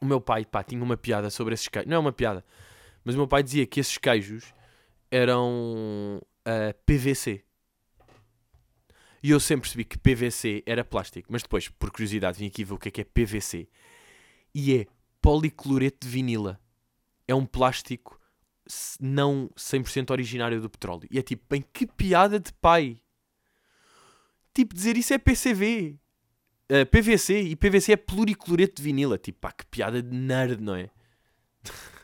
O 0.00 0.06
meu 0.06 0.20
pai, 0.20 0.44
pá, 0.44 0.62
tinha 0.62 0.82
uma 0.82 0.96
piada 0.96 1.28
sobre 1.28 1.54
esses 1.54 1.68
queijos. 1.68 1.88
Não 1.88 1.96
é 1.96 1.98
uma 1.98 2.12
piada, 2.12 2.44
mas 3.04 3.14
o 3.14 3.18
meu 3.18 3.28
pai 3.28 3.42
dizia 3.42 3.66
que 3.66 3.80
esses 3.80 3.98
queijos 3.98 4.54
eram 5.10 6.20
uh, 6.20 6.26
eh, 6.44 6.72
PVC. 6.86 7.44
E 9.22 9.30
eu 9.30 9.40
sempre 9.40 9.62
percebi 9.62 9.84
que 9.84 9.98
PVC 9.98 10.62
era 10.66 10.84
plástico. 10.84 11.28
Mas 11.30 11.42
depois, 11.42 11.68
por 11.68 11.90
curiosidade, 11.90 12.38
vim 12.38 12.46
aqui 12.46 12.64
ver 12.64 12.74
o 12.74 12.78
que 12.78 12.88
é 12.88 12.90
que 12.90 13.00
é 13.00 13.04
PVC. 13.04 13.68
E 14.54 14.74
é 14.74 14.86
policloreto 15.20 16.06
de 16.06 16.12
vinila. 16.12 16.60
É 17.26 17.34
um 17.34 17.44
plástico 17.44 18.18
não 19.00 19.50
100% 19.56 20.10
originário 20.10 20.60
do 20.60 20.70
petróleo. 20.70 21.08
E 21.10 21.18
é 21.18 21.22
tipo, 21.22 21.44
bem, 21.48 21.64
que 21.72 21.86
piada 21.86 22.38
de 22.38 22.52
pai. 22.54 23.00
Tipo, 24.54 24.74
dizer 24.74 24.96
isso 24.96 25.14
é 25.14 25.18
PCV. 25.18 25.98
Uh, 26.70 26.74
eh, 26.74 26.84
PVC. 26.84 27.42
E 27.42 27.56
PVC 27.56 27.92
é 27.92 27.96
pluricloreto 27.96 28.76
de 28.76 28.82
vinila. 28.82 29.18
Tipo, 29.18 29.40
pá, 29.40 29.52
que 29.52 29.66
piada 29.66 30.02
de 30.02 30.16
nerd, 30.16 30.60
não 30.60 30.74
é? 30.74 30.90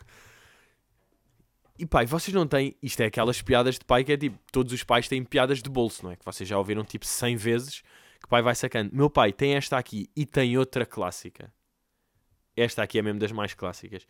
e 1.78 1.86
pai, 1.86 2.06
vocês 2.06 2.34
não 2.34 2.46
têm. 2.46 2.76
Isto 2.82 3.02
é 3.02 3.06
aquelas 3.06 3.42
piadas 3.42 3.78
de 3.78 3.84
pai 3.84 4.04
que 4.04 4.12
é 4.12 4.16
tipo, 4.16 4.38
todos 4.52 4.72
os 4.72 4.84
pais 4.84 5.08
têm 5.08 5.24
piadas 5.24 5.62
de 5.62 5.68
bolso, 5.68 6.04
não 6.04 6.12
é? 6.12 6.16
Que 6.16 6.24
vocês 6.24 6.48
já 6.48 6.56
ouviram 6.58 6.84
tipo 6.84 7.06
100 7.06 7.36
vezes 7.36 7.82
que 8.22 8.28
pai 8.28 8.42
vai 8.42 8.54
sacando. 8.54 8.90
Meu 8.94 9.10
pai 9.10 9.32
tem 9.32 9.54
esta 9.54 9.76
aqui 9.76 10.08
e 10.16 10.24
tem 10.24 10.56
outra 10.56 10.86
clássica. 10.86 11.52
Esta 12.56 12.82
aqui 12.82 12.98
é 12.98 13.02
mesmo 13.02 13.18
das 13.18 13.32
mais 13.32 13.52
clássicas 13.52 14.06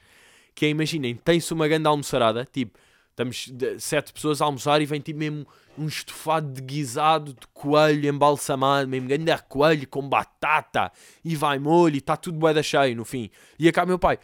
que 0.55 0.67
é, 0.67 0.69
imaginem, 0.69 1.17
tem-se 1.17 1.53
uma 1.53 1.67
grande 1.67 1.89
almoçarada, 1.89 2.47
tipo, 2.51 2.79
estamos 3.11 3.53
sete 3.79 4.13
pessoas 4.13 4.41
a 4.41 4.45
almoçar 4.45 4.81
e 4.81 4.87
vem 4.87 5.01
tipo 5.01 5.19
mesmo 5.19 5.47
um 5.77 5.87
estofado 5.87 6.53
de 6.53 6.63
guisado 6.63 7.33
de 7.35 7.47
coelho 7.53 8.09
embalsamado, 8.09 8.89
mesmo 8.89 9.09
grande 9.09 9.37
coelho 9.49 9.89
com 9.89 10.09
batata 10.09 10.93
e 11.25 11.35
vai 11.35 11.59
molho 11.59 11.97
e 11.97 11.99
está 11.99 12.17
tudo 12.17 12.39
boeda 12.39 12.63
cheio 12.63 12.97
no 12.97 13.05
fim. 13.05 13.31
E 13.59 13.69
acá 13.69 13.85
meu 13.85 13.99
pai, 13.99 14.19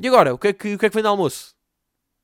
e 0.00 0.08
agora? 0.08 0.32
O 0.32 0.38
que 0.38 0.48
é 0.48 0.52
que, 0.52 0.74
o 0.74 0.78
que, 0.78 0.86
é 0.86 0.88
que 0.88 0.94
vem 0.94 1.02
de 1.02 1.08
almoço? 1.08 1.54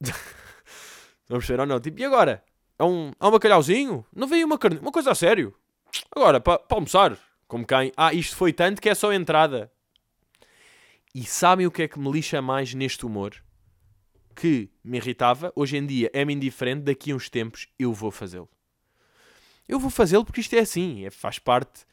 Vamos 1.29 1.47
ver 1.47 1.61
ou 1.61 1.67
não? 1.67 1.81
Tipo, 1.81 2.01
e 2.01 2.05
agora? 2.05 2.45
É 2.79 2.85
um, 2.85 3.11
é 3.19 3.27
um 3.27 3.31
bacalhauzinho? 3.31 4.05
Não 4.15 4.29
veio 4.29 4.47
uma 4.47 4.59
carne, 4.59 4.79
uma 4.79 4.93
coisa 4.93 5.11
a 5.11 5.15
sério. 5.15 5.55
Agora, 6.15 6.41
para 6.41 6.59
pa 6.59 6.77
almoçar, 6.77 7.19
como 7.49 7.67
quem, 7.67 7.93
ah, 7.97 8.13
isto 8.13 8.37
foi 8.37 8.53
tanto 8.53 8.81
que 8.81 8.89
é 8.89 8.95
só 8.95 9.13
entrada. 9.13 9.71
E 11.15 11.25
sabem 11.25 11.67
o 11.67 11.71
que 11.71 11.83
é 11.83 11.89
que 11.89 11.99
me 11.99 12.11
lixa 12.11 12.43
mais 12.43 12.75
neste 12.75 13.07
humor? 13.07 13.35
Que 14.35 14.71
me 14.85 14.99
irritava, 14.99 15.51
hoje 15.57 15.79
em 15.79 15.87
dia 15.87 16.11
é-me 16.13 16.35
indiferente, 16.35 16.83
daqui 16.83 17.11
a 17.11 17.15
uns 17.15 17.31
tempos 17.31 17.69
eu 17.79 17.93
vou 17.93 18.11
fazê-lo. 18.11 18.49
Eu 19.67 19.81
vou 19.81 19.91
fazê-lo 19.91 20.25
porque 20.25 20.43
isto 20.43 20.55
é 20.55 20.61
assim, 20.61 21.07
é, 21.07 21.11
faz 21.11 21.39
parte, 21.39 21.87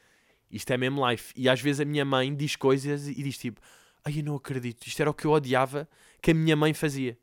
isto 0.52 0.70
é 0.72 0.78
mesmo 0.78 1.10
life. 1.10 1.34
E 1.36 1.48
às 1.48 1.62
vezes 1.62 1.80
a 1.80 1.86
minha 1.86 2.04
mãe 2.04 2.36
diz 2.36 2.56
coisas 2.58 3.08
e 3.08 3.24
diz 3.24 3.38
tipo, 3.38 3.62
ai 4.04 4.20
eu 4.20 4.24
não 4.24 4.36
acredito, 4.36 4.86
isto 4.86 5.00
era 5.00 5.10
o 5.10 5.13
que 5.13 5.26
eu 5.26 5.32
odiava 5.32 5.88
que 6.22 6.32
a 6.32 6.34
minha 6.34 6.56
mãe 6.56 6.74
fazia. 6.74 7.18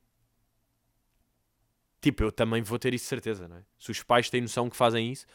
Tipo, 2.00 2.22
eu 2.22 2.32
também 2.32 2.62
vou 2.62 2.78
ter 2.78 2.94
isso 2.94 3.06
certeza, 3.06 3.46
não 3.46 3.56
é? 3.56 3.62
Se 3.78 3.90
os 3.90 4.02
pais 4.02 4.30
têm 4.30 4.40
noção 4.40 4.70
que 4.70 4.76
fazem 4.76 5.12
isso, 5.12 5.26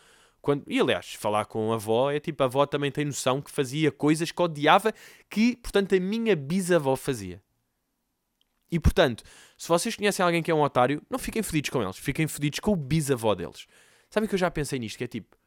quando... 0.41 0.63
e 0.67 0.79
aliás, 0.79 1.13
falar 1.13 1.45
com 1.45 1.71
a 1.71 1.75
avó 1.75 2.11
é 2.11 2.19
tipo, 2.19 2.41
a 2.41 2.45
avó 2.45 2.65
também 2.65 2.91
tem 2.91 3.05
noção 3.05 3.41
que 3.41 3.51
fazia 3.51 3.91
coisas 3.91 4.31
que 4.31 4.41
odiava, 4.41 4.93
que, 5.29 5.55
portanto, 5.57 5.93
a 5.95 5.99
minha 5.99 6.35
bisavó 6.35 6.95
fazia. 6.95 7.41
E 8.71 8.79
portanto, 8.79 9.23
se 9.57 9.67
vocês 9.67 9.95
conhecem 9.95 10.25
alguém 10.25 10.41
que 10.41 10.49
é 10.49 10.55
um 10.55 10.61
otário, 10.61 11.01
não 11.09 11.19
fiquem 11.19 11.43
fodidos 11.43 11.69
com 11.69 11.81
eles, 11.81 11.97
fiquem 11.97 12.27
fodidos 12.27 12.59
com 12.59 12.71
o 12.71 12.75
bisavó 12.75 13.35
deles. 13.35 13.67
Sabem 14.09 14.27
que 14.27 14.35
eu 14.35 14.39
já 14.39 14.49
pensei 14.49 14.79
nisto? 14.79 14.97
Que 14.97 15.03
é 15.03 15.07
tipo, 15.07 15.37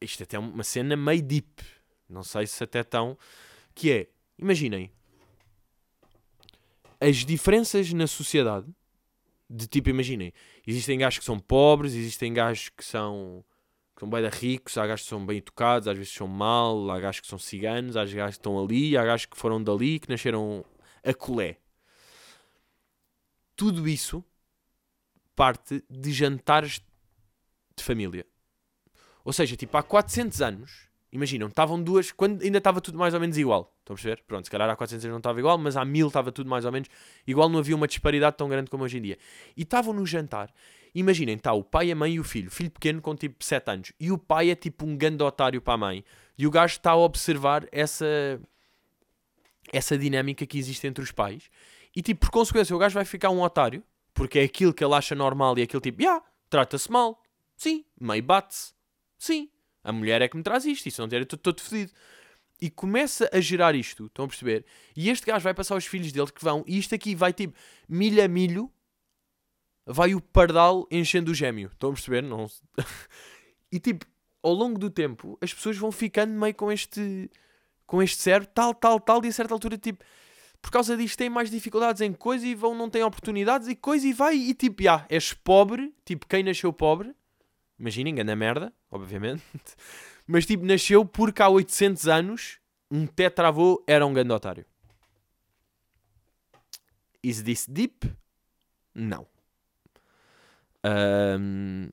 isto 0.00 0.22
até 0.22 0.36
é 0.36 0.40
uma 0.40 0.64
cena 0.64 0.96
meio 0.96 1.22
deep, 1.22 1.62
não 2.08 2.22
sei 2.22 2.46
se 2.46 2.62
até 2.62 2.82
tão, 2.82 3.16
que 3.74 3.90
é, 3.90 4.08
imaginem, 4.36 4.90
as 7.00 7.18
diferenças 7.24 7.92
na 7.92 8.06
sociedade 8.06 8.66
de 9.52 9.66
tipo, 9.66 9.90
imaginem, 9.90 10.32
existem 10.66 10.98
gajos 10.98 11.18
que 11.18 11.24
são 11.24 11.38
pobres, 11.38 11.94
existem 11.94 12.32
gajos 12.32 12.70
que 12.70 12.84
são, 12.84 13.44
que 13.94 14.00
são 14.00 14.08
bem 14.08 14.26
ricos, 14.28 14.78
há 14.78 14.86
gajos 14.86 15.04
que 15.04 15.10
são 15.10 15.26
bem 15.26 15.38
educados, 15.38 15.86
às 15.86 15.96
vezes 15.96 16.12
são 16.12 16.26
mal, 16.26 16.90
há 16.90 16.98
gajos 16.98 17.20
que 17.20 17.26
são 17.26 17.38
ciganos, 17.38 17.96
há 17.96 18.04
gajos 18.04 18.36
que 18.36 18.40
estão 18.40 18.58
ali, 18.58 18.96
há 18.96 19.04
gajos 19.04 19.26
que 19.26 19.36
foram 19.36 19.62
dali, 19.62 20.00
que 20.00 20.08
nasceram 20.08 20.64
a 21.04 21.12
colé. 21.12 21.58
Tudo 23.54 23.86
isso 23.86 24.24
parte 25.36 25.84
de 25.88 26.12
jantares 26.12 26.80
de 27.76 27.84
família. 27.84 28.26
Ou 29.24 29.32
seja, 29.32 29.56
tipo, 29.56 29.76
há 29.76 29.82
400 29.82 30.40
anos, 30.40 30.88
imaginam, 31.12 31.48
estavam 31.48 31.80
duas, 31.80 32.10
quando 32.10 32.42
ainda 32.42 32.58
estava 32.58 32.80
tudo 32.80 32.98
mais 32.98 33.12
ou 33.12 33.20
menos 33.20 33.36
igual. 33.36 33.72
Estão 33.80 33.94
a 33.94 33.96
perceber? 33.96 34.22
Pronto, 34.26 34.44
se 34.44 34.50
calhar 34.50 34.68
há 34.68 34.74
400 34.74 35.04
anos 35.04 35.12
não 35.12 35.18
estava 35.18 35.38
igual, 35.38 35.58
mas 35.58 35.76
há 35.76 35.84
1000 35.84 36.06
estava 36.06 36.32
tudo 36.32 36.48
mais 36.48 36.64
ou 36.64 36.72
menos 36.72 36.88
igual, 37.26 37.48
não 37.48 37.58
havia 37.58 37.76
uma 37.76 37.86
disparidade 37.86 38.36
tão 38.36 38.48
grande 38.48 38.70
como 38.70 38.82
hoje 38.84 38.98
em 38.98 39.02
dia. 39.02 39.18
E 39.56 39.62
estavam 39.62 39.92
no 39.92 40.06
jantar. 40.06 40.50
Imaginem, 40.94 41.36
está 41.36 41.52
o 41.52 41.62
pai, 41.62 41.90
a 41.90 41.94
mãe 41.94 42.14
e 42.14 42.20
o 42.20 42.24
filho. 42.24 42.50
Filho 42.50 42.70
pequeno 42.70 43.00
com 43.00 43.14
tipo 43.14 43.44
7 43.44 43.70
anos. 43.70 43.92
E 44.00 44.10
o 44.10 44.18
pai 44.18 44.50
é 44.50 44.54
tipo 44.54 44.86
um 44.86 44.96
grande 44.96 45.22
otário 45.22 45.60
para 45.60 45.74
a 45.74 45.78
mãe. 45.78 46.04
E 46.36 46.46
o 46.46 46.50
gajo 46.50 46.74
está 46.76 46.92
a 46.92 46.96
observar 46.96 47.66
essa, 47.70 48.40
essa 49.72 49.96
dinâmica 49.96 50.46
que 50.46 50.58
existe 50.58 50.86
entre 50.86 51.04
os 51.04 51.12
pais. 51.12 51.50
E 51.94 52.02
tipo, 52.02 52.26
por 52.26 52.30
consequência, 52.30 52.74
o 52.74 52.78
gajo 52.78 52.94
vai 52.94 53.04
ficar 53.04 53.30
um 53.30 53.42
otário. 53.42 53.82
Porque 54.14 54.38
é 54.38 54.42
aquilo 54.44 54.74
que 54.74 54.84
ele 54.84 54.94
acha 54.94 55.14
normal 55.14 55.56
e 55.56 55.62
é 55.62 55.64
aquilo 55.64 55.80
tipo, 55.80 56.02
yeah, 56.02 56.22
trata-se 56.50 56.90
mal. 56.90 57.22
Sim. 57.56 57.84
Meio 57.98 58.22
bate-se. 58.22 58.74
Sim. 59.18 59.48
A 59.82 59.92
mulher 59.92 60.22
é 60.22 60.28
que 60.28 60.36
me 60.36 60.42
traz 60.42 60.64
isto. 60.64 60.86
Isso 60.86 61.00
não 61.00 61.08
ter, 61.08 61.16
eu 61.16 61.22
estou 61.22 61.38
todo 61.38 61.60
fedido 61.60 61.92
e 62.62 62.70
começa 62.70 63.28
a 63.32 63.40
gerar 63.40 63.74
isto, 63.74 64.06
estão 64.06 64.24
a 64.24 64.28
perceber? 64.28 64.64
E 64.96 65.10
este 65.10 65.26
gajo 65.26 65.42
vai 65.42 65.52
passar 65.52 65.74
aos 65.74 65.84
filhos 65.84 66.12
dele 66.12 66.30
que 66.30 66.44
vão, 66.44 66.62
e 66.64 66.78
isto 66.78 66.94
aqui 66.94 67.12
vai 67.12 67.32
tipo 67.32 67.58
milho 67.88 68.22
a 68.22 68.28
milho, 68.28 68.70
vai 69.84 70.14
o 70.14 70.20
pardal 70.20 70.86
enchendo 70.88 71.32
o 71.32 71.34
gêmeo, 71.34 71.70
estão 71.72 71.90
a 71.90 71.92
perceber? 71.92 72.22
Não... 72.22 72.46
e 73.72 73.80
tipo, 73.80 74.06
ao 74.40 74.52
longo 74.52 74.78
do 74.78 74.88
tempo, 74.88 75.36
as 75.40 75.52
pessoas 75.52 75.76
vão 75.76 75.90
ficando 75.90 76.32
meio 76.32 76.54
com 76.54 76.70
este 76.70 77.28
com 77.84 78.00
este 78.00 78.22
cérebro, 78.22 78.48
tal, 78.54 78.72
tal, 78.72 79.00
tal, 79.00 79.24
e 79.24 79.28
a 79.28 79.32
certa 79.32 79.52
altura, 79.52 79.76
tipo, 79.76 80.02
por 80.62 80.70
causa 80.70 80.96
disto 80.96 81.18
têm 81.18 81.28
mais 81.28 81.50
dificuldades 81.50 82.00
em 82.00 82.12
coisa 82.12 82.46
e 82.46 82.54
vão, 82.54 82.76
não 82.76 82.88
têm 82.88 83.02
oportunidades 83.02 83.66
e 83.66 83.74
coisa 83.74 84.06
e 84.06 84.12
vai, 84.12 84.36
e 84.36 84.54
tipo, 84.54 84.84
já, 84.84 85.04
és 85.10 85.32
pobre, 85.34 85.92
tipo, 86.04 86.28
quem 86.28 86.44
nasceu 86.44 86.72
pobre, 86.72 87.12
imaginem, 87.76 88.12
engana 88.12 88.36
merda, 88.36 88.72
obviamente. 88.92 89.42
Mas 90.26 90.46
tipo, 90.46 90.64
nasceu 90.64 91.04
porque 91.04 91.42
há 91.42 91.48
800 91.48 92.06
anos 92.06 92.58
um 92.90 93.06
tetravô 93.06 93.82
era 93.86 94.06
um 94.06 94.12
grande 94.12 94.32
otário. 94.32 94.66
Is 97.22 97.42
this 97.42 97.66
deep? 97.66 98.14
Não. 98.94 99.26
Um, 100.84 101.88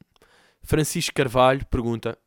Francisco 0.61 1.13
Carvalho 1.15 1.65
pergunta 1.67 2.17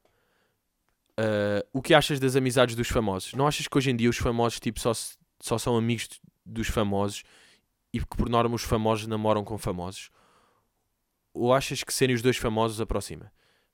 uh, 1.19 1.69
o 1.73 1.83
que 1.83 1.93
achas 1.93 2.19
das 2.19 2.35
amizades 2.35 2.75
dos 2.75 2.89
famosos? 2.89 3.35
Não 3.35 3.47
achas 3.47 3.69
que 3.69 3.77
hoje 3.77 3.91
em 3.91 3.97
dia 3.97 4.09
os 4.09 4.17
famosos 4.17 4.59
tipo, 4.59 4.81
só, 4.81 4.93
só 5.41 5.59
são 5.59 5.77
amigos 5.77 6.09
dos 6.47 6.69
famosos 6.69 7.25
e 7.93 8.01
que 8.01 8.17
por 8.17 8.29
norma 8.29 8.55
os 8.55 8.63
famosos 8.63 9.07
namoram 9.07 9.45
com 9.45 9.59
famosos? 9.59 10.11
Ou 11.35 11.53
achas 11.53 11.83
que 11.83 11.93
serem 11.93 12.15
os 12.15 12.23
dois 12.23 12.37
famosos 12.37 12.81
aproxima? 12.81 13.31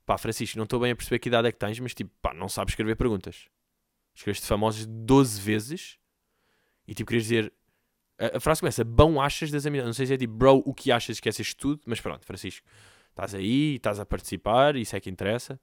Pá, 0.09 0.17
Francisco, 0.17 0.57
não 0.57 0.65
estou 0.65 0.81
bem 0.81 0.91
a 0.91 0.97
perceber 0.97 1.19
que 1.19 1.29
idade 1.29 1.49
é 1.49 1.53
que 1.53 1.59
tens, 1.59 1.79
mas 1.81 1.93
tipo, 1.93 2.11
pá, 2.23 2.33
não 2.33 2.49
sabes 2.49 2.73
escrever 2.73 2.97
perguntas. 2.97 3.47
Escreveste 4.15 4.47
famosos 4.47 4.87
12 4.87 5.39
vezes 5.39 5.99
e 6.87 6.95
tipo, 6.95 7.09
querias 7.09 7.25
dizer. 7.25 7.53
A, 8.19 8.39
a 8.39 8.41
frase 8.41 8.61
começa: 8.63 8.83
Bom 8.83 9.21
achas 9.21 9.51
das 9.51 9.67
amizades. 9.67 9.87
Não 9.87 9.93
sei 9.93 10.07
se 10.07 10.15
é 10.15 10.17
tipo, 10.17 10.33
bro, 10.33 10.63
o 10.65 10.73
que 10.73 10.91
achas 10.91 11.21
que 11.21 11.29
és 11.29 11.53
tudo, 11.53 11.83
mas 11.85 12.01
pronto, 12.01 12.25
Francisco, 12.25 12.67
estás 13.11 13.35
aí, 13.35 13.77
estás 13.77 14.01
a 14.01 14.07
participar, 14.07 14.77
isso 14.77 14.97
é 14.97 15.01
que 15.01 15.11
interessa. 15.11 15.61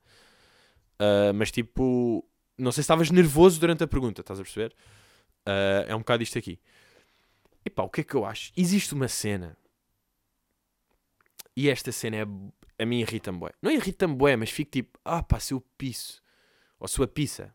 Uh, 1.01 1.33
mas 1.33 1.49
tipo, 1.49 2.23
não 2.55 2.71
sei 2.71 2.83
se 2.83 2.85
estavas 2.85 3.09
nervoso 3.09 3.59
durante 3.59 3.83
a 3.83 3.87
pergunta, 3.87 4.21
estás 4.21 4.39
a 4.39 4.43
perceber? 4.43 4.75
Uh, 5.47 5.89
é 5.89 5.95
um 5.95 5.99
bocado 5.99 6.21
isto 6.21 6.37
aqui. 6.37 6.59
E 7.65 7.69
pá, 7.71 7.81
o 7.81 7.89
que 7.89 8.01
é 8.01 8.03
que 8.03 8.13
eu 8.13 8.23
acho? 8.23 8.51
Existe 8.55 8.93
uma 8.93 9.07
cena. 9.07 9.57
E 11.55 11.67
esta 11.67 11.91
cena 11.91 12.17
é, 12.17 12.25
a 12.77 12.85
mim 12.85 12.99
irrita-me 12.99 13.39
bué. 13.39 13.51
Não 13.61 13.71
irrita-me 13.71 14.15
bué, 14.15 14.35
mas 14.35 14.49
fico 14.49 14.71
tipo, 14.71 14.99
ah 15.03 15.23
pá, 15.23 15.39
seu 15.39 15.61
piso. 15.77 16.21
Ou 16.79 16.87
sua 16.87 17.07
pizza. 17.07 17.53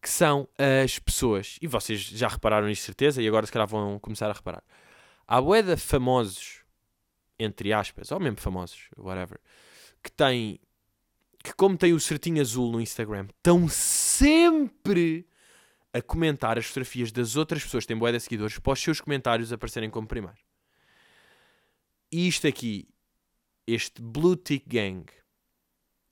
Que 0.00 0.08
são 0.08 0.48
as 0.82 0.98
pessoas, 0.98 1.58
e 1.60 1.66
vocês 1.66 2.00
já 2.00 2.28
repararam 2.28 2.66
nisso 2.66 2.84
certeza, 2.84 3.20
e 3.20 3.28
agora 3.28 3.44
se 3.44 3.52
calhar 3.52 3.68
vão 3.68 3.98
começar 3.98 4.30
a 4.30 4.32
reparar. 4.32 4.64
Há 5.26 5.40
bué 5.40 5.62
de 5.62 5.76
famosos, 5.76 6.64
entre 7.38 7.72
aspas, 7.72 8.10
ou 8.10 8.18
mesmo 8.18 8.38
famosos, 8.38 8.88
whatever, 8.96 9.38
que 10.02 10.10
têm, 10.10 10.58
que 11.44 11.52
como 11.52 11.76
têm 11.76 11.92
o 11.92 12.00
certinho 12.00 12.40
azul 12.40 12.72
no 12.72 12.80
Instagram, 12.80 13.26
estão 13.36 13.68
sempre 13.68 15.28
a 15.92 16.00
comentar 16.00 16.56
as 16.56 16.66
fotografias 16.66 17.12
das 17.12 17.36
outras 17.36 17.62
pessoas 17.62 17.84
que 17.84 17.88
têm 17.88 17.98
bué 17.98 18.10
de 18.12 18.20
seguidores 18.20 18.58
para 18.58 18.72
os 18.72 18.80
seus 18.80 19.00
comentários 19.00 19.52
aparecerem 19.52 19.90
como 19.90 20.06
primeiro. 20.06 20.38
E 22.10 22.26
isto 22.26 22.46
aqui 22.46 22.88
este 23.72 24.00
Blue 24.00 24.36
Tick 24.36 24.66
Gang. 24.66 25.04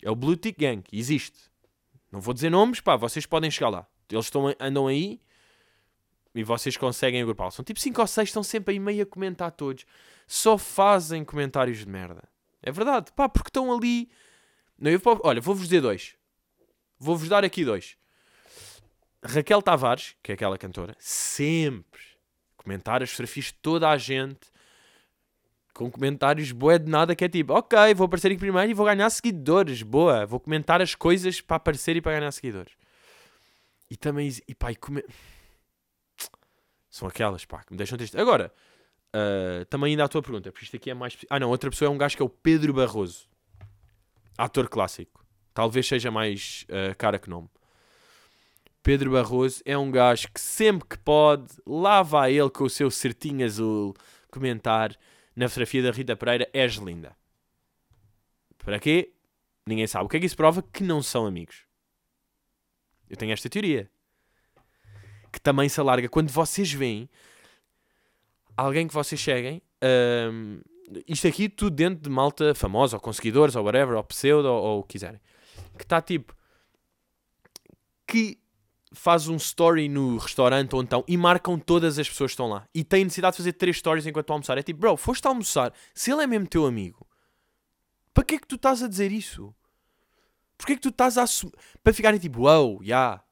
É 0.02 0.10
o 0.10 0.14
Blue 0.14 0.36
Tick 0.36 0.58
Gang, 0.58 0.82
existe. 0.92 1.50
Não 2.10 2.20
vou 2.20 2.32
dizer 2.32 2.50
nomes, 2.50 2.80
pá, 2.80 2.96
vocês 2.96 3.26
podem 3.26 3.50
chegar 3.50 3.68
lá. 3.68 3.86
Eles 4.10 4.26
estão, 4.26 4.54
andam 4.58 4.86
aí 4.86 5.20
e 6.34 6.42
vocês 6.42 6.76
conseguem 6.76 7.20
agrupá-los. 7.20 7.54
São 7.54 7.64
tipo 7.64 7.80
5 7.80 8.00
ou 8.00 8.06
6, 8.06 8.28
estão 8.28 8.42
sempre 8.42 8.74
aí 8.74 8.78
meio 8.78 9.02
a 9.02 9.06
comentar 9.06 9.50
todos. 9.52 9.84
Só 10.26 10.56
fazem 10.56 11.24
comentários 11.24 11.78
de 11.78 11.88
merda. 11.88 12.22
É 12.62 12.70
verdade, 12.70 13.12
pá, 13.12 13.28
porque 13.28 13.48
estão 13.48 13.72
ali. 13.74 14.10
Não, 14.78 14.90
eu, 14.90 15.00
olha, 15.22 15.40
vou-vos 15.40 15.64
dizer 15.64 15.80
dois. 15.80 16.16
Vou-vos 16.98 17.28
dar 17.28 17.44
aqui 17.44 17.64
dois. 17.64 17.96
Raquel 19.22 19.60
Tavares, 19.62 20.14
que 20.22 20.32
é 20.32 20.34
aquela 20.34 20.56
cantora, 20.56 20.96
sempre 20.98 22.00
comentar 22.56 23.02
as 23.02 23.10
fotografias 23.10 23.46
de 23.46 23.54
toda 23.54 23.88
a 23.88 23.96
gente 23.96 24.50
com 25.78 25.88
comentários 25.88 26.50
boé 26.50 26.76
de 26.76 26.90
nada 26.90 27.14
que 27.14 27.24
é 27.24 27.28
tipo, 27.28 27.52
ok, 27.52 27.94
vou 27.94 28.06
aparecer 28.06 28.32
aqui 28.32 28.40
primeiro 28.40 28.68
e 28.68 28.74
vou 28.74 28.84
ganhar 28.84 29.08
seguidores, 29.10 29.80
boa, 29.80 30.26
vou 30.26 30.40
comentar 30.40 30.82
as 30.82 30.96
coisas 30.96 31.40
para 31.40 31.56
aparecer 31.56 31.94
e 31.94 32.00
para 32.00 32.18
ganhar 32.18 32.32
seguidores. 32.32 32.72
E 33.88 33.96
também, 33.96 34.28
e 34.48 34.54
pá, 34.56 34.72
e 34.72 34.76
come... 34.76 35.04
são 36.90 37.06
aquelas, 37.06 37.44
pá, 37.44 37.62
que 37.62 37.72
me 37.72 37.76
deixam 37.78 37.96
triste. 37.96 38.18
Agora, 38.18 38.52
uh, 39.14 39.64
também 39.66 39.92
ainda 39.92 40.02
a 40.02 40.08
tua 40.08 40.20
pergunta, 40.20 40.50
porque 40.50 40.64
isto 40.64 40.74
aqui 40.74 40.90
é 40.90 40.94
mais. 40.94 41.16
Ah, 41.30 41.38
não, 41.38 41.48
outra 41.48 41.70
pessoa 41.70 41.86
é 41.86 41.90
um 41.92 41.96
gajo 41.96 42.16
que 42.16 42.22
é 42.22 42.26
o 42.26 42.28
Pedro 42.28 42.74
Barroso, 42.74 43.28
ator 44.36 44.68
clássico. 44.68 45.24
Talvez 45.54 45.86
seja 45.86 46.10
mais 46.10 46.66
uh, 46.70 46.94
cara 46.96 47.20
que 47.20 47.30
nome. 47.30 47.48
Pedro 48.82 49.12
Barroso 49.12 49.62
é 49.64 49.78
um 49.78 49.92
gajo 49.92 50.26
que 50.34 50.40
sempre 50.40 50.88
que 50.88 50.98
pode, 50.98 51.46
lá 51.64 52.02
vai 52.02 52.36
ele 52.36 52.50
com 52.50 52.64
o 52.64 52.70
seu 52.70 52.90
certinho 52.90 53.46
azul 53.46 53.94
comentar 54.28 54.98
na 55.38 55.48
fotografia 55.48 55.82
da 55.82 55.92
Rita 55.92 56.16
Pereira, 56.16 56.50
és 56.52 56.74
linda. 56.74 57.16
Para 58.58 58.80
quê? 58.80 59.12
Ninguém 59.64 59.86
sabe. 59.86 60.04
O 60.04 60.08
que 60.08 60.16
é 60.16 60.20
que 60.20 60.26
isso 60.26 60.36
prova? 60.36 60.62
Que 60.62 60.82
não 60.82 61.00
são 61.00 61.26
amigos. 61.26 61.64
Eu 63.08 63.16
tenho 63.16 63.32
esta 63.32 63.48
teoria. 63.48 63.88
Que 65.32 65.40
também 65.40 65.68
se 65.68 65.78
alarga 65.78 66.08
quando 66.08 66.30
vocês 66.30 66.72
veem 66.72 67.08
alguém 68.56 68.88
que 68.88 68.94
vocês 68.94 69.20
seguem. 69.20 69.62
Um, 69.80 70.60
isto 71.06 71.28
aqui 71.28 71.48
tudo 71.48 71.76
dentro 71.76 72.02
de 72.02 72.10
malta 72.10 72.52
famosa, 72.52 72.96
ou 72.96 73.00
conseguidores, 73.00 73.54
ou 73.54 73.64
whatever, 73.64 73.96
ou 73.96 74.02
pseudo, 74.02 74.48
ou, 74.48 74.60
ou 74.62 74.80
o 74.80 74.82
que 74.82 74.94
quiserem. 74.94 75.20
Que 75.76 75.84
está 75.84 76.02
tipo. 76.02 76.34
Que 78.04 78.40
faz 78.92 79.28
um 79.28 79.36
story 79.36 79.88
no 79.88 80.16
restaurante 80.16 80.74
ou 80.74 80.82
então 80.82 81.04
e 81.06 81.16
marcam 81.16 81.58
todas 81.58 81.98
as 81.98 82.08
pessoas 82.08 82.30
que 82.30 82.34
estão 82.34 82.48
lá. 82.48 82.66
E 82.74 82.82
tem 82.82 83.04
necessidade 83.04 83.34
de 83.34 83.38
fazer 83.38 83.52
três 83.52 83.76
stories 83.76 84.06
enquanto 84.06 84.24
estão 84.24 84.34
a 84.34 84.36
almoçar. 84.36 84.58
É 84.58 84.62
tipo, 84.62 84.80
bro, 84.80 84.96
foste 84.96 85.26
almoçar. 85.26 85.72
Se 85.94 86.10
ele 86.10 86.22
é 86.22 86.26
mesmo 86.26 86.46
teu 86.46 86.66
amigo, 86.66 87.06
para 88.14 88.24
que 88.24 88.34
é 88.34 88.38
que 88.38 88.46
tu 88.46 88.56
estás 88.56 88.82
a 88.82 88.88
dizer 88.88 89.12
isso? 89.12 89.54
Porquê 90.56 90.72
é 90.72 90.76
que 90.76 90.82
tu 90.82 90.88
estás 90.88 91.16
a 91.16 91.22
assumir? 91.22 91.54
Para 91.82 91.94
ficarem 91.94 92.18
tipo, 92.18 92.40
wow, 92.40 92.78
já. 92.82 92.84
Yeah. 92.84 93.24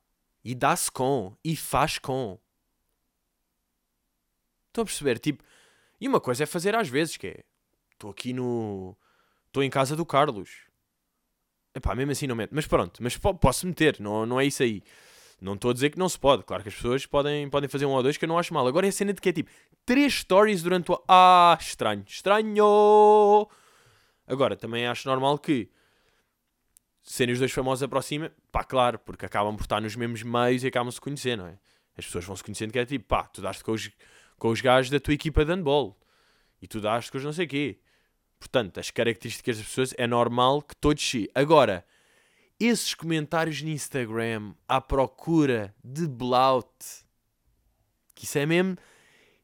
E 0.45 0.55
dá-se 0.55 0.91
com. 0.91 1.37
E 1.45 1.57
faz 1.57 1.99
com. 1.99 2.39
Estão 4.69 4.83
a 4.83 4.85
perceber? 4.85 5.19
Tipo, 5.19 5.43
e 6.01 6.07
uma 6.07 6.21
coisa 6.21 6.45
é 6.45 6.47
fazer 6.47 6.77
às 6.77 6.89
vezes, 6.89 7.17
que 7.17 7.27
é. 7.27 7.45
Estou 7.93 8.11
aqui 8.11 8.33
no. 8.33 8.97
Estou 9.49 9.63
em 9.63 9.71
casa 9.71 9.97
do 9.97 10.07
Carlos. 10.07 10.67
Epá, 11.75 11.95
mesmo 11.95 12.13
assim 12.13 12.27
não 12.27 12.37
meto. 12.37 12.55
Mas 12.55 12.67
pronto, 12.67 13.03
mas 13.03 13.17
posso 13.17 13.67
meter, 13.67 13.99
não, 13.99 14.25
não 14.25 14.41
é 14.41 14.47
isso 14.47 14.63
aí. 14.63 14.83
Não 15.41 15.55
estou 15.55 15.71
a 15.71 15.75
dizer 15.75 15.91
que 15.91 15.99
não 15.99 16.09
se 16.09 16.19
pode. 16.19 16.45
Claro 16.45 16.63
que 16.63 16.69
as 16.69 16.75
pessoas 16.75 17.05
podem, 17.05 17.49
podem 17.51 17.69
fazer 17.69 17.85
um 17.87 17.91
ou 17.91 18.03
dois 18.03 18.17
que 18.17 18.25
eu 18.25 18.29
não 18.29 18.39
acho 18.39 18.55
mal. 18.55 18.67
Agora 18.67 18.87
é 18.87 18.89
a 18.89 18.93
cena 18.93 19.13
de 19.13 19.21
que 19.21 19.29
é 19.29 19.33
tipo 19.33 19.51
três 19.85 20.15
stories 20.15 20.63
durante 20.63 20.91
o. 20.91 21.03
Ah, 21.07 21.57
estranho. 21.61 22.05
Estranho! 22.07 23.49
Agora, 24.27 24.57
também 24.57 24.87
acho 24.87 25.09
normal 25.09 25.39
que 25.39 25.71
serem 27.03 27.33
os 27.33 27.39
dois 27.39 27.53
famosos 27.53 27.85
aproxima, 27.85 28.33
pá, 28.51 28.65
claro, 28.65 28.99
porque 28.99 29.25
acabam 29.25 29.55
por 29.55 29.63
estar 29.63 29.81
nos 29.81 29.95
mesmos 29.95 30.23
meios 30.25 30.65
e 30.65 30.67
acabam-se 30.67 31.01
conhecer, 31.01 31.37
não 31.37 31.47
é? 31.47 31.59
As 31.97 32.05
pessoas 32.05 32.25
vão 32.25 32.35
se 32.35 32.43
conhecendo 32.43 32.73
que 32.73 32.79
é 32.79 32.85
tipo, 32.85 33.07
pá, 33.07 33.23
tu 33.25 33.41
daste 33.41 33.63
com 33.63 33.73
os, 33.73 33.91
com 34.39 34.49
os 34.49 34.61
gajos 34.61 34.91
da 34.91 34.99
tua 34.99 35.15
equipa 35.15 35.45
de 35.45 35.53
handball 35.53 35.97
e 36.61 36.67
tu 36.67 36.81
daste 36.81 37.13
com 37.13 37.19
os 37.19 37.25
não 37.25 37.33
sei 37.33 37.47
quê. 37.47 37.79
Portanto, 38.39 38.79
as 38.81 38.91
características 38.91 39.59
das 39.59 39.67
pessoas 39.67 39.95
é 39.97 40.07
normal 40.07 40.61
que 40.61 40.75
todos 40.77 41.03
se. 41.09 41.31
Agora, 41.35 41.87
esses 42.59 42.95
comentários 42.95 43.63
no 43.63 43.69
Instagram 43.69 44.55
à 44.69 44.81
procura 44.81 45.75
de 45.85 46.07
blout, 46.07 46.69
que 48.15 48.25
isso 48.25 48.39
é 48.39 48.47
mesmo. 48.47 48.77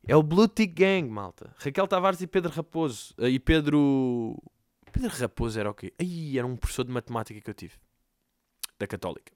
É 0.07 0.17
o 0.17 0.23
Blue 0.23 0.49
Tick 0.49 0.75
Gang, 0.75 1.09
malta. 1.09 1.55
Raquel 1.59 1.87
Tavares 1.87 2.21
e 2.21 2.27
Pedro 2.27 2.51
Raposo. 2.51 3.15
Eh, 3.19 3.31
e 3.31 3.39
Pedro. 3.39 4.37
Pedro 4.91 5.11
Raposo 5.11 5.61
era 5.61 5.71
o 5.71 5.75
quê? 5.75 5.93
Aí 5.99 6.37
era 6.37 6.47
um 6.47 6.57
professor 6.57 6.85
de 6.85 6.91
matemática 6.91 7.41
que 7.41 7.49
eu 7.49 7.55
tive. 7.55 7.75
Da 8.79 8.87
Católica. 8.87 9.33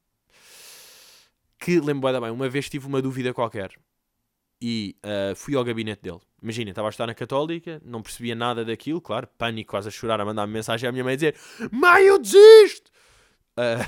Que 1.59 1.81
lembro 1.81 2.21
bem, 2.21 2.31
uma 2.31 2.49
vez 2.49 2.69
tive 2.69 2.87
uma 2.87 3.01
dúvida 3.01 3.33
qualquer. 3.33 3.71
E 4.61 4.97
uh, 5.05 5.37
fui 5.37 5.55
ao 5.55 5.63
gabinete 5.63 6.03
dele. 6.03 6.21
Imagina, 6.43 6.71
estava 6.71 6.89
a 6.89 6.91
estar 6.91 7.07
na 7.07 7.15
Católica, 7.15 7.81
não 7.85 8.03
percebia 8.03 8.35
nada 8.35 8.65
daquilo, 8.65 9.01
claro, 9.01 9.29
pânico, 9.39 9.71
quase 9.71 9.89
a 9.89 9.91
chorar, 9.91 10.21
a 10.21 10.25
mandar-me 10.25 10.53
mensagem 10.53 10.89
à 10.89 10.93
minha 10.93 11.05
mãe 11.05 11.13
a 11.13 11.17
dizer: 11.17 11.37
Mãe, 11.71 12.05
eu 12.05 12.19
desisto! 12.19 12.91
Uh, 13.57 13.87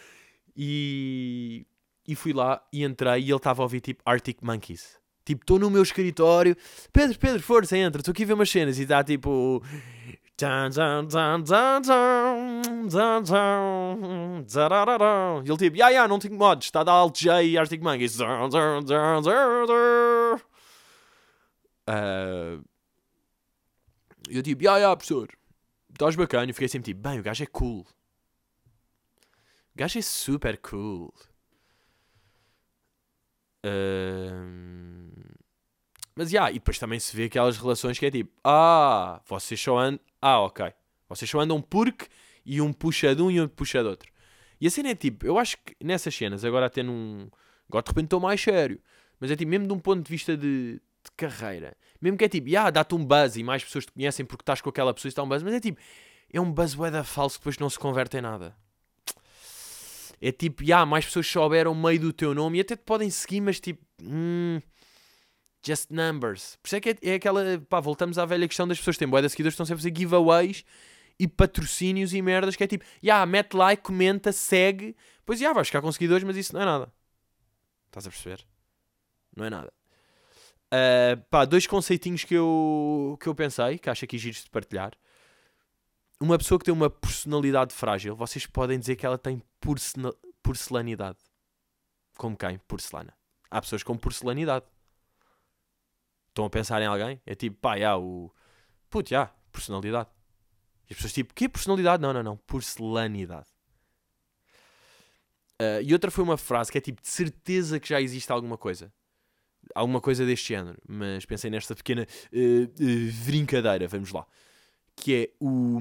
e, 0.56 1.66
e 2.06 2.14
fui 2.14 2.32
lá 2.32 2.62
e 2.72 2.84
entrei 2.84 3.20
e 3.22 3.30
ele 3.30 3.36
estava 3.36 3.62
a 3.62 3.64
ouvir 3.64 3.80
tipo 3.80 4.02
Arctic 4.04 4.38
Monkeys. 4.42 4.98
Tipo, 5.28 5.42
estou 5.42 5.58
no 5.58 5.68
meu 5.68 5.82
escritório. 5.82 6.56
Pedro, 6.90 7.18
Pedro, 7.18 7.42
força, 7.42 7.76
entra. 7.76 8.00
Estou 8.00 8.12
aqui 8.12 8.22
a 8.22 8.26
ver 8.26 8.32
umas 8.32 8.48
cenas 8.48 8.78
e 8.78 8.82
está 8.82 9.04
tipo. 9.04 9.62
E 15.44 15.50
ele 15.50 15.58
tipo, 15.58 15.76
ya, 15.76 15.90
ya, 15.90 16.08
não 16.08 16.18
tenho 16.18 16.34
mods. 16.34 16.68
Está 16.68 16.80
a 16.80 16.84
dar 16.84 16.92
Alt 16.92 17.20
J 17.20 17.42
e 17.42 17.58
Arctic 17.58 17.82
Monkeys. 17.82 18.18
Uh, 21.90 22.64
eu 24.30 24.42
tipo, 24.42 24.64
ya, 24.64 24.78
ya, 24.78 24.96
professor. 24.96 25.28
Estás 25.92 26.16
bacana. 26.16 26.50
Eu 26.50 26.54
fiquei 26.54 26.68
sempre 26.68 26.92
tipo, 26.92 27.06
bem, 27.06 27.20
o 27.20 27.22
gajo 27.22 27.42
é 27.42 27.46
cool. 27.46 27.86
Gajo 29.78 30.00
é 30.00 30.02
super 30.02 30.58
cool. 30.58 31.14
Uh... 33.64 35.38
Mas, 36.16 36.30
já, 36.30 36.38
yeah, 36.38 36.50
e 36.50 36.54
depois 36.54 36.80
também 36.80 36.98
se 36.98 37.16
vê 37.16 37.26
aquelas 37.26 37.56
relações 37.56 37.96
que 37.96 38.04
é 38.04 38.10
tipo, 38.10 38.32
ah, 38.42 39.22
vocês 39.24 39.60
só 39.60 39.78
andam... 39.78 40.00
Ah, 40.20 40.40
ok. 40.40 40.72
Vocês 41.08 41.30
só 41.30 41.38
andam 41.38 41.62
porque 41.62 42.08
e 42.44 42.60
um 42.60 42.72
puxa 42.72 43.14
de 43.14 43.22
um 43.22 43.30
e 43.30 43.40
outro 43.40 43.56
puxa 43.56 43.80
de 43.80 43.88
outro. 43.88 44.10
E 44.60 44.66
a 44.66 44.70
cena 44.70 44.88
é 44.88 44.96
tipo, 44.96 45.24
eu 45.24 45.38
acho 45.38 45.56
que 45.58 45.76
nessas 45.80 46.12
cenas, 46.12 46.44
agora 46.44 46.66
até 46.66 46.82
num... 46.82 47.30
Agora 47.68 47.84
de 47.84 47.90
repente 47.90 48.06
estou 48.06 48.18
mais 48.18 48.40
sério. 48.40 48.80
Mas 49.20 49.30
é 49.30 49.36
tipo, 49.36 49.48
mesmo 49.48 49.68
de 49.68 49.72
um 49.72 49.78
ponto 49.78 50.02
de 50.02 50.10
vista 50.10 50.36
de, 50.36 50.72
de 51.04 51.10
carreira. 51.16 51.76
Mesmo 52.00 52.18
que 52.18 52.24
é 52.24 52.28
tipo, 52.28 52.48
ah, 52.58 52.68
dá-te 52.68 52.96
um 52.96 53.04
buzz 53.04 53.36
e 53.36 53.44
mais 53.44 53.62
pessoas 53.62 53.86
te 53.86 53.92
conhecem 53.92 54.26
porque 54.26 54.42
estás 54.42 54.60
com 54.60 54.70
aquela 54.70 54.92
pessoa 54.92 55.08
e 55.08 55.12
está 55.12 55.22
um 55.22 55.28
buzz. 55.28 55.44
Mas 55.44 55.54
é 55.54 55.60
tipo, 55.60 55.80
é 56.32 56.40
um 56.40 56.50
buzz 56.50 56.74
falso 57.04 57.36
que 57.36 57.42
depois 57.42 57.58
não 57.58 57.70
se 57.70 57.78
converte 57.78 58.16
em 58.16 58.22
nada. 58.22 58.56
É 60.20 60.32
tipo, 60.32 60.64
já, 60.64 60.84
mais 60.84 61.04
pessoas 61.04 61.26
souberam 61.26 61.74
meio 61.74 62.00
do 62.00 62.12
teu 62.12 62.34
nome 62.34 62.58
e 62.58 62.60
até 62.60 62.76
te 62.76 62.82
podem 62.82 63.08
seguir, 63.08 63.40
mas 63.40 63.60
tipo, 63.60 63.84
hum, 64.02 64.60
just 65.64 65.90
numbers. 65.90 66.58
Por 66.62 66.68
isso 66.68 66.76
é 66.76 66.80
que 66.80 66.90
é, 66.90 66.96
é 67.02 67.14
aquela, 67.14 67.42
pá, 67.68 67.80
voltamos 67.80 68.18
à 68.18 68.24
velha 68.24 68.48
questão 68.48 68.66
das 68.66 68.78
pessoas 68.78 68.96
que 68.96 69.00
têm 69.00 69.08
boia 69.08 69.22
de 69.22 69.30
seguidores, 69.30 69.54
estão 69.54 69.66
sempre 69.66 69.80
a 69.80 69.82
fazer 69.82 69.96
giveaways 69.96 70.64
e 71.18 71.28
patrocínios 71.28 72.12
e 72.14 72.22
merdas, 72.22 72.56
que 72.56 72.64
é 72.64 72.66
tipo, 72.66 72.84
já, 73.02 73.24
mete 73.26 73.54
like, 73.54 73.82
comenta, 73.82 74.32
segue, 74.32 74.96
pois 75.24 75.38
já, 75.38 75.52
vais 75.52 75.68
ficar 75.68 75.80
com 75.80 75.90
seguidores, 75.92 76.24
mas 76.24 76.36
isso 76.36 76.52
não 76.52 76.62
é 76.62 76.64
nada. 76.64 76.92
Estás 77.86 78.06
a 78.06 78.10
perceber? 78.10 78.44
Não 79.36 79.44
é 79.44 79.50
nada. 79.50 79.72
Uh, 80.66 81.22
pá, 81.30 81.44
dois 81.44 81.66
conceitinhos 81.66 82.24
que 82.24 82.34
eu, 82.34 83.16
que 83.20 83.28
eu 83.28 83.34
pensei, 83.34 83.78
que 83.78 83.88
acho 83.88 84.04
aqui 84.04 84.18
giros 84.18 84.44
de 84.44 84.50
partilhar 84.50 84.92
uma 86.20 86.36
pessoa 86.36 86.58
que 86.58 86.64
tem 86.64 86.74
uma 86.74 86.90
personalidade 86.90 87.72
frágil, 87.72 88.16
vocês 88.16 88.44
podem 88.46 88.78
dizer 88.78 88.96
que 88.96 89.06
ela 89.06 89.18
tem 89.18 89.42
porcelanidade. 90.42 91.18
Como 92.16 92.36
quem? 92.36 92.58
Porcelana. 92.58 93.14
Há 93.50 93.60
pessoas 93.60 93.82
com 93.82 93.96
porcelanidade. 93.96 94.66
Estão 96.28 96.44
a 96.44 96.50
pensar 96.50 96.82
em 96.82 96.86
alguém? 96.86 97.20
É 97.24 97.34
tipo, 97.34 97.56
pá, 97.58 97.78
já, 97.78 97.96
o. 97.96 98.32
Putz, 98.90 99.10
já, 99.10 99.26
personalidade. 99.52 100.08
E 100.88 100.92
as 100.92 100.96
pessoas 100.96 101.12
tipo, 101.12 101.32
que 101.34 101.48
personalidade? 101.48 102.02
Não, 102.02 102.12
não, 102.12 102.22
não. 102.22 102.36
Porcelanidade. 102.36 103.48
Uh, 105.60 105.82
e 105.82 105.92
outra 105.92 106.10
foi 106.10 106.24
uma 106.24 106.36
frase 106.36 106.70
que 106.70 106.78
é 106.78 106.80
tipo, 106.80 107.00
de 107.00 107.08
certeza 107.08 107.78
que 107.78 107.88
já 107.88 108.00
existe 108.00 108.30
alguma 108.32 108.58
coisa. 108.58 108.92
Alguma 109.74 110.00
coisa 110.00 110.26
deste 110.26 110.48
género. 110.48 110.78
Mas 110.88 111.24
pensei 111.24 111.50
nesta 111.50 111.74
pequena 111.74 112.06
uh, 112.32 112.64
uh, 112.64 113.24
brincadeira. 113.24 113.86
Vamos 113.86 114.10
lá 114.10 114.26
que 114.98 115.14
é 115.14 115.30
o. 115.40 115.80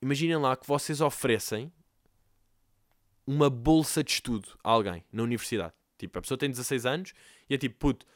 Imaginem 0.00 0.36
lá 0.36 0.56
que 0.56 0.66
vocês 0.66 1.00
oferecem 1.00 1.72
uma 3.26 3.48
bolsa 3.48 4.02
de 4.02 4.12
estudo 4.12 4.48
a 4.62 4.70
alguém 4.70 5.04
na 5.12 5.22
universidade. 5.22 5.72
Tipo, 5.96 6.18
a 6.18 6.22
pessoa 6.22 6.36
tem 6.36 6.50
16 6.50 6.84
anos 6.84 7.14
e 7.48 7.54
é 7.54 7.58
tipo, 7.58 7.76
puto, 7.78 8.06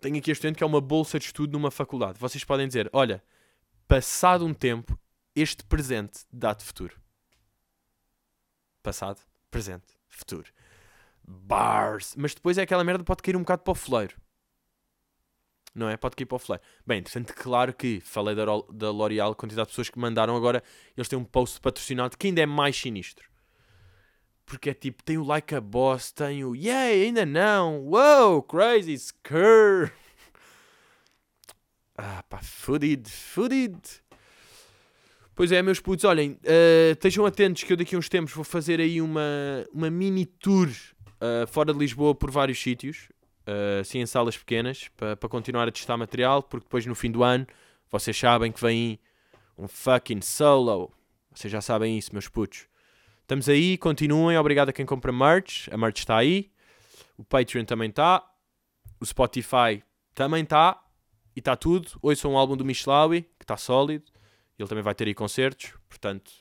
tenho 0.00 0.16
aqui 0.18 0.30
este 0.30 0.38
estudante 0.38 0.58
que 0.58 0.64
é 0.64 0.66
uma 0.66 0.80
bolsa 0.80 1.18
de 1.18 1.26
estudo 1.26 1.52
numa 1.52 1.70
faculdade. 1.70 2.18
Vocês 2.20 2.44
podem 2.44 2.68
dizer, 2.68 2.88
olha, 2.92 3.22
passado 3.88 4.44
um 4.44 4.54
tempo, 4.54 4.98
este 5.34 5.64
presente 5.64 6.20
dá-te 6.32 6.62
futuro. 6.62 7.00
Passado, 8.82 9.20
presente, 9.50 9.86
futuro. 10.08 10.52
Bars. 11.26 12.14
Mas 12.16 12.34
depois 12.34 12.58
é 12.58 12.62
aquela 12.62 12.84
merda 12.84 13.02
pode 13.02 13.22
cair 13.22 13.36
um 13.36 13.40
bocado 13.40 13.62
para 13.62 13.72
o 13.72 13.74
foleiro 13.74 14.16
não 15.74 15.88
é? 15.88 15.96
Pode 15.96 16.16
cair 16.16 16.26
para 16.26 16.36
o. 16.36 16.60
Bem, 16.86 16.98
interessante, 16.98 17.32
claro 17.32 17.72
que 17.72 18.00
falei 18.00 18.34
da, 18.34 18.44
da 18.72 18.90
L'Oreal, 18.90 19.34
quantidade 19.34 19.66
de 19.66 19.72
pessoas 19.72 19.88
que 19.88 19.98
mandaram 19.98 20.36
agora, 20.36 20.62
eles 20.96 21.08
têm 21.08 21.18
um 21.18 21.24
post 21.24 21.60
patrocinado 21.60 22.16
que 22.16 22.26
ainda 22.26 22.42
é 22.42 22.46
mais 22.46 22.76
sinistro. 22.76 23.28
Porque 24.44 24.70
é 24.70 24.74
tipo, 24.74 25.02
tem 25.04 25.16
o 25.16 25.24
Like 25.24 25.54
a 25.54 25.60
Boss, 25.60 26.10
tem 26.10 26.44
o 26.44 26.56
Yay, 26.56 27.04
ainda 27.04 27.24
não, 27.24 27.80
Wow, 27.86 28.42
Crazy 28.42 28.94
Skur. 28.94 29.92
Ah, 32.02 32.24
pá, 32.26 32.40
fudido, 32.42 33.10
fudido. 33.10 33.78
Pois 35.34 35.52
é, 35.52 35.60
meus 35.60 35.80
putos, 35.80 36.06
olhem, 36.06 36.30
uh, 36.32 36.92
estejam 36.92 37.26
atentos 37.26 37.62
que 37.62 37.74
eu 37.74 37.76
daqui 37.76 37.94
a 37.94 37.98
uns 37.98 38.08
tempos 38.08 38.32
vou 38.32 38.42
fazer 38.42 38.80
aí 38.80 39.02
uma, 39.02 39.20
uma 39.70 39.90
mini 39.90 40.24
tour 40.24 40.66
uh, 40.66 41.46
fora 41.46 41.74
de 41.74 41.78
Lisboa 41.78 42.14
por 42.14 42.30
vários 42.30 42.58
sítios 42.58 43.10
assim 43.80 44.00
em 44.00 44.06
salas 44.06 44.36
pequenas, 44.36 44.88
para 44.96 45.16
pa 45.16 45.28
continuar 45.28 45.68
a 45.68 45.72
testar 45.72 45.96
material, 45.96 46.42
porque 46.42 46.64
depois 46.64 46.86
no 46.86 46.94
fim 46.94 47.10
do 47.10 47.22
ano 47.22 47.46
vocês 47.90 48.16
sabem 48.16 48.52
que 48.52 48.60
vem 48.60 48.98
um 49.58 49.66
fucking 49.66 50.20
solo. 50.20 50.92
Vocês 51.34 51.50
já 51.52 51.60
sabem 51.60 51.98
isso, 51.98 52.12
meus 52.12 52.28
putos. 52.28 52.66
Estamos 53.22 53.48
aí, 53.48 53.78
continuem. 53.78 54.36
Obrigado 54.36 54.70
a 54.70 54.72
quem 54.72 54.84
compra 54.84 55.12
merch. 55.12 55.68
A 55.72 55.76
merch 55.76 55.98
está 55.98 56.16
aí. 56.16 56.50
O 57.16 57.24
Patreon 57.24 57.64
também 57.64 57.88
está. 57.88 58.24
O 59.00 59.06
Spotify 59.06 59.82
também 60.14 60.42
está. 60.42 60.82
E 61.36 61.38
está 61.38 61.54
tudo. 61.54 61.90
Ouçam 62.02 62.32
um 62.32 62.36
álbum 62.36 62.56
do 62.56 62.64
Michelawi, 62.64 63.22
que 63.38 63.44
está 63.44 63.56
sólido. 63.56 64.04
Ele 64.58 64.68
também 64.68 64.82
vai 64.82 64.94
ter 64.94 65.06
aí 65.06 65.14
concertos. 65.14 65.74
Portanto, 65.88 66.32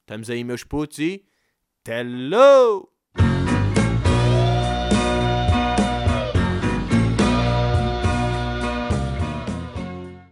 estamos 0.00 0.30
aí, 0.30 0.44
meus 0.44 0.62
putos. 0.62 0.98
E. 1.00 1.26
Hello! 1.86 2.95